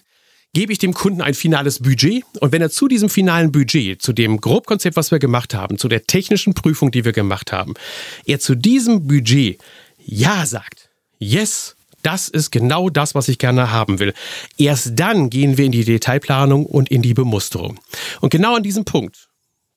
gebe 0.54 0.72
ich 0.72 0.78
dem 0.78 0.94
Kunden 0.94 1.20
ein 1.20 1.34
finales 1.34 1.80
Budget 1.80 2.24
und 2.40 2.52
wenn 2.52 2.62
er 2.62 2.70
zu 2.70 2.88
diesem 2.88 3.10
finalen 3.10 3.52
Budget, 3.52 4.00
zu 4.00 4.12
dem 4.12 4.40
Grobkonzept, 4.40 4.96
was 4.96 5.10
wir 5.10 5.18
gemacht 5.18 5.54
haben, 5.54 5.78
zu 5.78 5.88
der 5.88 6.04
technischen 6.04 6.54
Prüfung, 6.54 6.90
die 6.90 7.04
wir 7.04 7.12
gemacht 7.12 7.52
haben, 7.52 7.74
er 8.24 8.40
zu 8.40 8.54
diesem 8.54 9.06
Budget 9.06 9.60
Ja 10.04 10.46
sagt, 10.46 10.88
yes, 11.18 11.76
das 12.02 12.28
ist 12.28 12.50
genau 12.50 12.90
das, 12.90 13.14
was 13.14 13.28
ich 13.28 13.38
gerne 13.38 13.70
haben 13.70 13.98
will. 13.98 14.14
Erst 14.56 14.92
dann 14.94 15.30
gehen 15.30 15.58
wir 15.58 15.66
in 15.66 15.72
die 15.72 15.84
Detailplanung 15.84 16.64
und 16.64 16.90
in 16.90 17.02
die 17.02 17.14
Bemusterung. 17.14 17.78
Und 18.20 18.30
genau 18.30 18.56
an 18.56 18.62
diesem 18.62 18.84
Punkt 18.84 19.27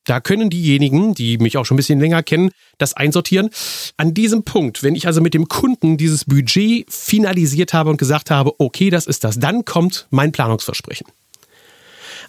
da 0.05 0.19
können 0.19 0.49
diejenigen, 0.49 1.13
die 1.13 1.37
mich 1.37 1.57
auch 1.57 1.65
schon 1.65 1.75
ein 1.75 1.77
bisschen 1.77 1.99
länger 1.99 2.23
kennen, 2.23 2.51
das 2.77 2.93
einsortieren. 2.93 3.49
An 3.97 4.13
diesem 4.13 4.43
Punkt, 4.43 4.83
wenn 4.83 4.95
ich 4.95 5.07
also 5.07 5.21
mit 5.21 5.33
dem 5.33 5.47
Kunden 5.47 5.97
dieses 5.97 6.25
Budget 6.25 6.91
finalisiert 6.91 7.73
habe 7.73 7.89
und 7.89 7.97
gesagt 7.97 8.31
habe, 8.31 8.53
okay, 8.59 8.89
das 8.89 9.05
ist 9.05 9.23
das, 9.23 9.39
dann 9.39 9.65
kommt 9.65 10.07
mein 10.09 10.31
Planungsversprechen. 10.31 11.07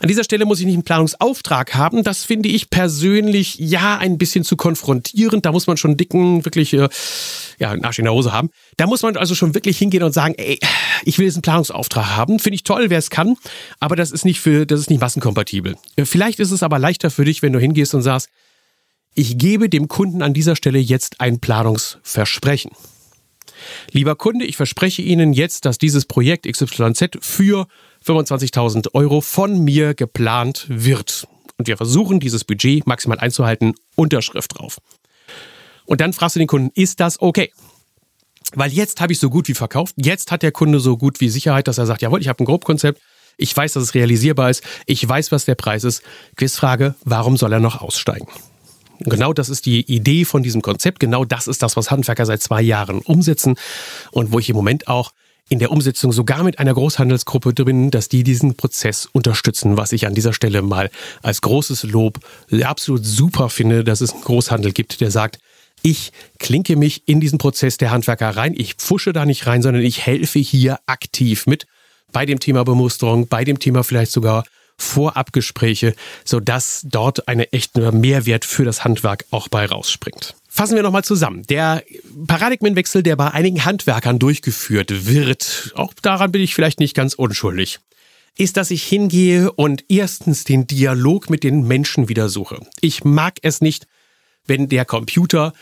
An 0.03 0.09
dieser 0.09 0.25
Stelle 0.25 0.47
muss 0.47 0.59
ich 0.59 0.67
nicht 0.67 0.75
einen 0.75 0.83
Planungsauftrag 0.83 1.75
haben. 1.75 2.03
Das 2.03 2.25
finde 2.25 2.49
ich 2.49 2.71
persönlich 2.71 3.57
ja 3.59 3.99
ein 3.99 4.19
bisschen 4.19 4.43
zu 4.43 4.57
konfrontierend. 4.57 5.47
Da 5.47 5.53
muss 5.53 5.69
man 5.69 5.77
schon 5.77 5.97
dicken, 5.97 6.45
wirklich, 6.45 6.73
äh, 6.73 6.89
ja, 7.61 7.71
einen 7.71 7.85
Arsch 7.85 8.01
in 8.01 8.07
der 8.07 8.13
Hose 8.13 8.33
haben. 8.33 8.51
Da 8.77 8.89
muss 8.89 9.03
man 9.03 9.17
also 9.17 9.37
schon 9.37 9.55
wirklich 9.55 9.79
hingehen 9.79 10.03
und 10.03 10.13
sagen, 10.13 10.35
ey, 10.39 10.59
ich 11.05 11.19
will 11.19 11.27
jetzt 11.27 11.37
einen 11.37 11.43
Planungsauftrag 11.43 12.17
haben. 12.17 12.39
Finde 12.39 12.55
ich 12.57 12.65
toll, 12.65 12.91
wer 12.91 12.99
es 12.99 13.11
kann. 13.11 13.37
Aber 13.81 13.97
das 13.97 14.11
ist 14.11 14.25
nicht 14.25 14.41
für, 14.41 14.67
das 14.67 14.81
ist 14.81 14.91
nicht 14.91 15.01
massenkompatibel. 15.01 15.77
Äh, 15.97 16.05
vielleicht 16.05 16.41
ist 16.41 16.51
es 16.51 16.63
aber 16.63 16.79
leichter 16.79 17.11
für 17.11 17.25
dich, 17.25 17.43
wenn 17.43 17.53
du 17.53 17.59
hingehst 17.59 17.95
und 17.95 18.03
sagst, 18.03 18.29
ich 19.15 19.37
gebe 19.37 19.69
dem 19.69 19.89
Kunden 19.89 20.23
an 20.23 20.33
dieser 20.33 20.57
Stelle 20.57 20.79
jetzt 20.79 21.21
ein 21.21 21.39
Planungsversprechen. 21.39 22.71
Lieber 23.91 24.17
Kunde, 24.17 24.45
ich 24.45 24.57
verspreche 24.57 25.03
Ihnen 25.03 25.33
jetzt, 25.33 25.67
dass 25.67 25.79
dieses 25.79 26.07
Projekt 26.07 26.51
XYZ 26.51 27.19
für 27.21 27.67
25.000 28.05 28.95
Euro 28.95 29.21
von 29.21 29.63
mir 29.63 29.95
geplant 29.95 30.67
wird. 30.69 31.29
Und 31.59 31.69
wir 31.69 31.77
versuchen, 31.77 32.21
dieses 32.21 32.45
Budget 32.45 32.87
maximal 32.87 33.19
einzuhalten. 33.19 33.75
Unterschrift 33.95 34.59
drauf. 34.59 34.79
Und 35.85 36.01
dann 36.01 36.13
fragst 36.13 36.37
du 36.37 36.41
den 36.41 36.49
Kunden, 36.49 36.71
ist 36.75 37.01
das 37.01 37.21
okay? 37.21 37.53
Weil 38.55 38.73
jetzt 38.73 39.01
habe 39.01 39.13
ich 39.13 39.19
so 39.19 39.31
gut 39.31 39.49
wie 39.49 39.55
verkauft. 39.55 39.95
Jetzt 39.97 40.31
hat 40.31 40.43
der 40.43 40.53
Kunde 40.53 40.81
so 40.81 40.97
gut 40.97 41.21
wie 41.21 41.29
Sicherheit, 41.29 41.69
dass 41.69 41.79
er 41.79 41.87
sagt, 41.87 42.03
jawohl, 42.03 42.21
ich 42.21 42.29
habe 42.29 42.43
ein 42.43 42.47
Grobkonzept. 42.47 43.01
Ich 43.39 43.57
weiß, 43.57 43.73
dass 43.73 43.83
es 43.83 43.95
realisierbar 43.95 44.51
ist. 44.51 44.63
Ich 44.87 45.07
weiß, 45.07 45.33
was 45.33 45.47
der 45.47 45.55
Preis 45.55 45.85
ist. 45.85 46.03
Quizfrage, 46.37 46.95
warum 47.05 47.37
soll 47.37 47.53
er 47.53 47.61
noch 47.61 47.81
aussteigen? 47.81 48.29
Genau 49.01 49.33
das 49.33 49.49
ist 49.49 49.67
die 49.67 49.81
Idee 49.81 50.25
von 50.25 50.43
diesem 50.43 50.63
Konzept. 50.63 51.01
Genau 51.01 51.25
das 51.25 51.49
ist 51.49 51.63
das, 51.63 51.77
was 51.77 51.91
Handwerker 51.91 52.27
seit 52.27 52.43
zwei 52.43 52.63
Jahren 52.63 53.01
umsetzen 53.01 53.57
und 54.13 54.33
wo 54.33 54.39
ich 54.39 54.49
im 54.49 54.57
Moment 54.57 54.87
auch 54.87 55.13
in 55.49 55.59
der 55.59 55.71
Umsetzung 55.71 56.13
sogar 56.13 56.45
mit 56.45 56.59
einer 56.59 56.73
Großhandelsgruppe 56.73 57.53
drin, 57.53 57.91
dass 57.91 58.09
die 58.09 58.23
diesen 58.23 58.57
Prozess 58.57 59.09
unterstützen, 59.13 59.77
was 59.77 59.93
ich 59.93 60.07
an 60.07 60.15
dieser 60.15 60.33
Stelle 60.33 60.63
mal 60.63 60.91
als 61.23 61.41
großes 61.41 61.83
Lob 61.85 62.21
absolut 62.63 63.05
super 63.05 63.49
finde, 63.49 63.83
dass 63.83 64.01
es 64.01 64.13
einen 64.13 64.23
Großhandel 64.23 64.73
gibt, 64.73 65.01
der 65.01 65.11
sagt, 65.11 65.41
ich 65.83 66.13
klinke 66.39 66.77
mich 66.77 67.09
in 67.09 67.21
diesen 67.21 67.39
Prozess 67.39 67.77
der 67.77 67.91
Handwerker 67.91 68.31
rein, 68.31 68.55
ich 68.57 68.75
pfusche 68.75 69.13
da 69.13 69.27
nicht 69.27 69.47
rein, 69.47 69.63
sondern 69.63 69.83
ich 69.83 70.07
helfe 70.07 70.39
hier 70.39 70.79
aktiv 70.87 71.47
mit 71.47 71.67
bei 72.13 72.27
dem 72.27 72.41
Thema 72.41 72.65
Bemusterung, 72.65 73.29
bei 73.29 73.45
dem 73.45 73.59
Thema 73.59 73.83
vielleicht 73.83 74.13
sogar 74.13 74.45
Vorabgespräche, 74.79 75.95
sodass 76.25 76.83
dort 76.85 77.29
eine 77.29 77.53
echte 77.53 77.93
Mehrwert 77.93 78.45
für 78.45 78.65
das 78.65 78.85
Handwerk 78.85 79.25
auch 79.31 79.49
bei 79.49 79.67
rausspringt. 79.67 80.35
Fassen 80.49 80.77
wir 80.77 80.83
nochmal 80.83 81.05
zusammen. 81.05 81.45
Der 81.45 81.83
Paradigmenwechsel, 82.27 83.03
der 83.03 83.17
bei 83.17 83.31
einigen 83.31 83.65
Handwerkern 83.65 84.19
durchgeführt 84.19 85.07
wird, 85.07 85.73
auch 85.77 85.95
daran 86.03 86.33
bin 86.33 86.43
ich 86.43 86.55
vielleicht 86.55 86.81
nicht 86.81 86.95
ganz 86.95 87.15
unschuldig, 87.15 87.79
ist, 88.37 88.57
dass 88.57 88.71
ich 88.71 88.83
hingehe 88.83 89.53
und 89.53 89.85
erstens 89.89 90.45
den 90.45 90.67
Dialog 90.67 91.31
mit 91.31 91.45
den 91.45 91.67
Menschen 91.67 92.09
wieder 92.09 92.29
suche. 92.29 92.61
Ich 92.81 93.05
mag 93.05 93.39
es 93.43 93.61
nicht, 93.61 93.87
wenn 94.47 94.69
der 94.69 94.85
Computer 94.85 95.53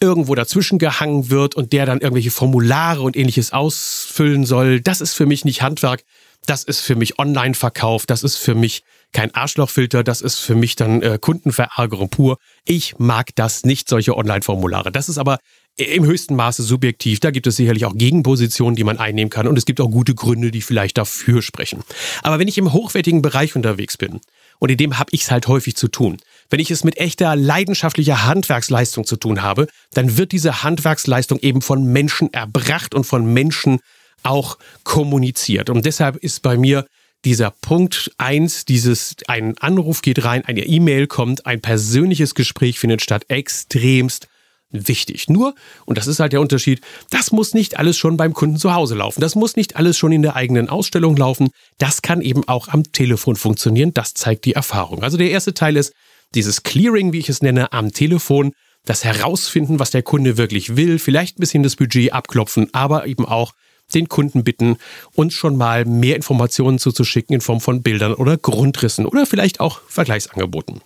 irgendwo 0.00 0.34
dazwischen 0.34 0.78
gehangen 0.78 1.30
wird 1.30 1.54
und 1.54 1.72
der 1.72 1.86
dann 1.86 2.00
irgendwelche 2.00 2.30
Formulare 2.30 3.02
und 3.02 3.16
ähnliches 3.16 3.52
ausfüllen 3.52 4.46
soll. 4.46 4.80
Das 4.80 5.00
ist 5.00 5.14
für 5.14 5.26
mich 5.26 5.44
nicht 5.44 5.62
Handwerk. 5.62 6.04
Das 6.46 6.64
ist 6.64 6.80
für 6.80 6.96
mich 6.96 7.18
Online-Verkauf. 7.18 8.06
Das 8.06 8.22
ist 8.22 8.36
für 8.36 8.54
mich 8.54 8.82
kein 9.12 9.34
Arschlochfilter, 9.34 10.04
das 10.04 10.20
ist 10.20 10.38
für 10.38 10.54
mich 10.54 10.76
dann 10.76 11.02
äh, 11.02 11.18
Kundenverärgerung 11.20 12.10
pur. 12.10 12.38
Ich 12.64 12.98
mag 12.98 13.30
das 13.34 13.64
nicht, 13.64 13.88
solche 13.88 14.16
Online-Formulare. 14.16 14.92
Das 14.92 15.08
ist 15.08 15.18
aber 15.18 15.38
im 15.76 16.04
höchsten 16.04 16.36
Maße 16.36 16.62
subjektiv. 16.62 17.20
Da 17.20 17.30
gibt 17.30 17.46
es 17.46 17.56
sicherlich 17.56 17.84
auch 17.86 17.94
Gegenpositionen, 17.94 18.76
die 18.76 18.84
man 18.84 18.98
einnehmen 18.98 19.30
kann 19.30 19.48
und 19.48 19.56
es 19.56 19.64
gibt 19.64 19.80
auch 19.80 19.90
gute 19.90 20.14
Gründe, 20.14 20.50
die 20.50 20.62
vielleicht 20.62 20.98
dafür 20.98 21.42
sprechen. 21.42 21.82
Aber 22.22 22.38
wenn 22.38 22.48
ich 22.48 22.58
im 22.58 22.72
hochwertigen 22.72 23.22
Bereich 23.22 23.56
unterwegs 23.56 23.96
bin, 23.96 24.20
und 24.60 24.70
in 24.70 24.76
dem 24.76 24.98
habe 24.98 25.10
ich 25.12 25.22
es 25.22 25.30
halt 25.32 25.48
häufig 25.48 25.74
zu 25.74 25.88
tun. 25.88 26.18
Wenn 26.50 26.60
ich 26.60 26.70
es 26.70 26.84
mit 26.84 26.98
echter 26.98 27.34
leidenschaftlicher 27.34 28.24
Handwerksleistung 28.24 29.04
zu 29.04 29.16
tun 29.16 29.42
habe, 29.42 29.66
dann 29.92 30.16
wird 30.16 30.30
diese 30.30 30.62
Handwerksleistung 30.62 31.40
eben 31.40 31.62
von 31.62 31.84
Menschen 31.84 32.32
erbracht 32.32 32.94
und 32.94 33.04
von 33.04 33.24
Menschen 33.32 33.80
auch 34.22 34.58
kommuniziert. 34.84 35.70
Und 35.70 35.86
deshalb 35.86 36.16
ist 36.16 36.42
bei 36.42 36.56
mir 36.56 36.86
dieser 37.24 37.50
Punkt 37.50 38.10
eins, 38.18 38.64
dieses, 38.64 39.16
ein 39.26 39.56
Anruf 39.58 40.02
geht 40.02 40.24
rein, 40.24 40.44
eine 40.44 40.64
E-Mail 40.64 41.06
kommt, 41.06 41.46
ein 41.46 41.60
persönliches 41.60 42.34
Gespräch 42.34 42.78
findet 42.78 43.02
statt, 43.02 43.24
extremst 43.28 44.28
wichtig. 44.70 45.28
Nur, 45.28 45.54
und 45.84 45.98
das 45.98 46.06
ist 46.06 46.20
halt 46.20 46.32
der 46.32 46.40
Unterschied, 46.40 46.80
das 47.10 47.32
muss 47.32 47.54
nicht 47.54 47.78
alles 47.78 47.96
schon 47.96 48.16
beim 48.16 48.32
Kunden 48.32 48.56
zu 48.56 48.74
Hause 48.74 48.94
laufen. 48.94 49.20
Das 49.20 49.34
muss 49.34 49.56
nicht 49.56 49.76
alles 49.76 49.96
schon 49.96 50.12
in 50.12 50.22
der 50.22 50.36
eigenen 50.36 50.68
Ausstellung 50.68 51.16
laufen. 51.16 51.50
Das 51.78 52.02
kann 52.02 52.20
eben 52.20 52.46
auch 52.48 52.68
am 52.68 52.84
Telefon 52.92 53.36
funktionieren. 53.36 53.92
Das 53.94 54.14
zeigt 54.14 54.44
die 54.44 54.54
Erfahrung. 54.54 55.02
Also 55.02 55.16
der 55.16 55.30
erste 55.30 55.54
Teil 55.54 55.76
ist 55.76 55.92
dieses 56.34 56.62
Clearing, 56.62 57.12
wie 57.12 57.18
ich 57.18 57.28
es 57.28 57.42
nenne, 57.42 57.72
am 57.72 57.92
Telefon. 57.92 58.52
Das 58.84 59.04
Herausfinden, 59.04 59.78
was 59.78 59.90
der 59.90 60.02
Kunde 60.02 60.36
wirklich 60.36 60.76
will. 60.76 60.98
Vielleicht 60.98 61.38
ein 61.38 61.40
bisschen 61.40 61.62
das 61.62 61.76
Budget 61.76 62.12
abklopfen, 62.12 62.68
aber 62.72 63.06
eben 63.06 63.26
auch 63.26 63.52
den 63.94 64.08
Kunden 64.08 64.44
bitten, 64.44 64.76
uns 65.14 65.34
schon 65.34 65.56
mal 65.56 65.84
mehr 65.84 66.16
Informationen 66.16 66.78
zuzuschicken 66.78 67.34
in 67.34 67.40
Form 67.40 67.60
von 67.60 67.82
Bildern 67.82 68.14
oder 68.14 68.36
Grundrissen 68.36 69.04
oder 69.04 69.26
vielleicht 69.26 69.60
auch 69.60 69.80
Vergleichsangeboten. 69.88 70.80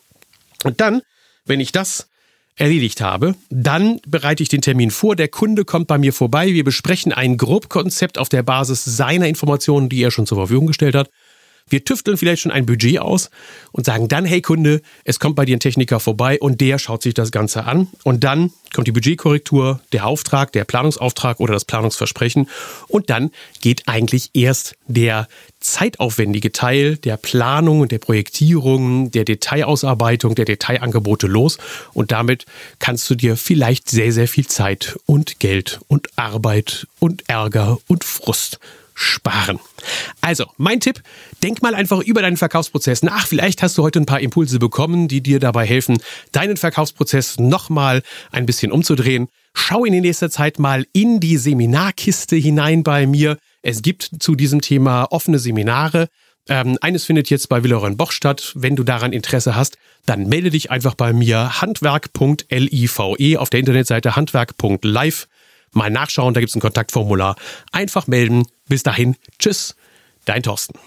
Und 0.64 0.80
dann, 0.80 1.02
wenn 1.44 1.60
ich 1.60 1.70
das 1.70 2.08
erledigt 2.56 3.00
habe, 3.00 3.34
dann 3.50 4.00
bereite 4.06 4.42
ich 4.42 4.48
den 4.48 4.60
Termin 4.60 4.90
vor. 4.90 5.16
Der 5.16 5.28
Kunde 5.28 5.64
kommt 5.64 5.88
bei 5.88 5.98
mir 5.98 6.12
vorbei. 6.12 6.52
Wir 6.52 6.64
besprechen 6.64 7.12
ein 7.12 7.36
Grobkonzept 7.36 8.18
auf 8.18 8.28
der 8.28 8.42
Basis 8.42 8.84
seiner 8.84 9.26
Informationen, 9.26 9.88
die 9.88 10.02
er 10.02 10.10
schon 10.10 10.26
zur 10.26 10.38
Verfügung 10.38 10.68
gestellt 10.68 10.94
hat. 10.94 11.10
Wir 11.68 11.84
tüfteln 11.84 12.16
vielleicht 12.16 12.42
schon 12.42 12.52
ein 12.52 12.66
Budget 12.66 12.98
aus 12.98 13.30
und 13.72 13.86
sagen 13.86 14.08
dann, 14.08 14.26
hey 14.26 14.42
Kunde, 14.42 14.82
es 15.04 15.18
kommt 15.18 15.34
bei 15.34 15.46
dir 15.46 15.56
ein 15.56 15.60
Techniker 15.60 15.98
vorbei 15.98 16.38
und 16.38 16.60
der 16.60 16.78
schaut 16.78 17.02
sich 17.02 17.14
das 17.14 17.30
Ganze 17.30 17.64
an. 17.64 17.88
Und 18.02 18.22
dann 18.22 18.52
kommt 18.74 18.86
die 18.86 18.92
Budgetkorrektur, 18.92 19.80
der 19.92 20.06
Auftrag, 20.06 20.52
der 20.52 20.64
Planungsauftrag 20.64 21.40
oder 21.40 21.54
das 21.54 21.64
Planungsversprechen. 21.64 22.50
Und 22.88 23.08
dann 23.08 23.30
geht 23.62 23.84
eigentlich 23.86 24.30
erst 24.34 24.76
der 24.88 25.26
zeitaufwendige 25.60 26.52
Teil 26.52 26.96
der 26.98 27.16
Planung 27.16 27.80
und 27.80 27.92
der 27.92 27.98
Projektierung, 27.98 29.10
der 29.10 29.24
Detailausarbeitung, 29.24 30.34
der 30.34 30.44
Detailangebote 30.44 31.26
los. 31.26 31.56
Und 31.94 32.12
damit 32.12 32.44
kannst 32.78 33.08
du 33.08 33.14
dir 33.14 33.38
vielleicht 33.38 33.88
sehr, 33.88 34.12
sehr 34.12 34.28
viel 34.28 34.46
Zeit 34.46 34.98
und 35.06 35.40
Geld 35.40 35.80
und 35.88 36.08
Arbeit 36.16 36.86
und 36.98 37.28
Ärger 37.28 37.78
und 37.88 38.04
Frust 38.04 38.58
sparen. 38.94 39.58
Also, 40.20 40.46
mein 40.56 40.80
Tipp, 40.80 41.02
denk 41.42 41.62
mal 41.62 41.74
einfach 41.74 42.00
über 42.00 42.22
deinen 42.22 42.36
Verkaufsprozess 42.36 43.02
nach. 43.02 43.26
Vielleicht 43.26 43.62
hast 43.62 43.76
du 43.76 43.82
heute 43.82 44.00
ein 44.00 44.06
paar 44.06 44.20
Impulse 44.20 44.58
bekommen, 44.58 45.08
die 45.08 45.20
dir 45.20 45.40
dabei 45.40 45.66
helfen, 45.66 45.98
deinen 46.32 46.56
Verkaufsprozess 46.56 47.38
nochmal 47.38 48.02
ein 48.30 48.46
bisschen 48.46 48.72
umzudrehen. 48.72 49.28
Schau 49.54 49.84
in 49.84 49.92
nächster 50.00 50.30
Zeit 50.30 50.58
mal 50.58 50.86
in 50.92 51.20
die 51.20 51.36
Seminarkiste 51.36 52.36
hinein 52.36 52.82
bei 52.82 53.06
mir. 53.06 53.38
Es 53.62 53.82
gibt 53.82 54.10
zu 54.18 54.34
diesem 54.34 54.60
Thema 54.60 55.04
offene 55.10 55.38
Seminare. 55.38 56.08
Ähm, 56.48 56.76
eines 56.80 57.04
findet 57.04 57.30
jetzt 57.30 57.48
bei 57.48 57.62
Willeron 57.62 57.96
Boch 57.96 58.12
statt. 58.12 58.52
Wenn 58.54 58.76
du 58.76 58.84
daran 58.84 59.12
Interesse 59.12 59.54
hast, 59.54 59.78
dann 60.06 60.26
melde 60.28 60.50
dich 60.50 60.70
einfach 60.70 60.94
bei 60.94 61.12
mir 61.12 61.60
handwerk.live 61.60 62.98
auf 63.38 63.50
der 63.50 63.60
Internetseite 63.60 64.16
handwerk.live. 64.16 65.26
Mal 65.74 65.90
nachschauen, 65.90 66.34
da 66.34 66.40
gibt 66.40 66.50
es 66.50 66.56
ein 66.56 66.60
Kontaktformular. 66.60 67.36
Einfach 67.72 68.06
melden. 68.06 68.46
Bis 68.68 68.82
dahin, 68.82 69.16
tschüss, 69.38 69.76
dein 70.24 70.42
Thorsten. 70.42 70.78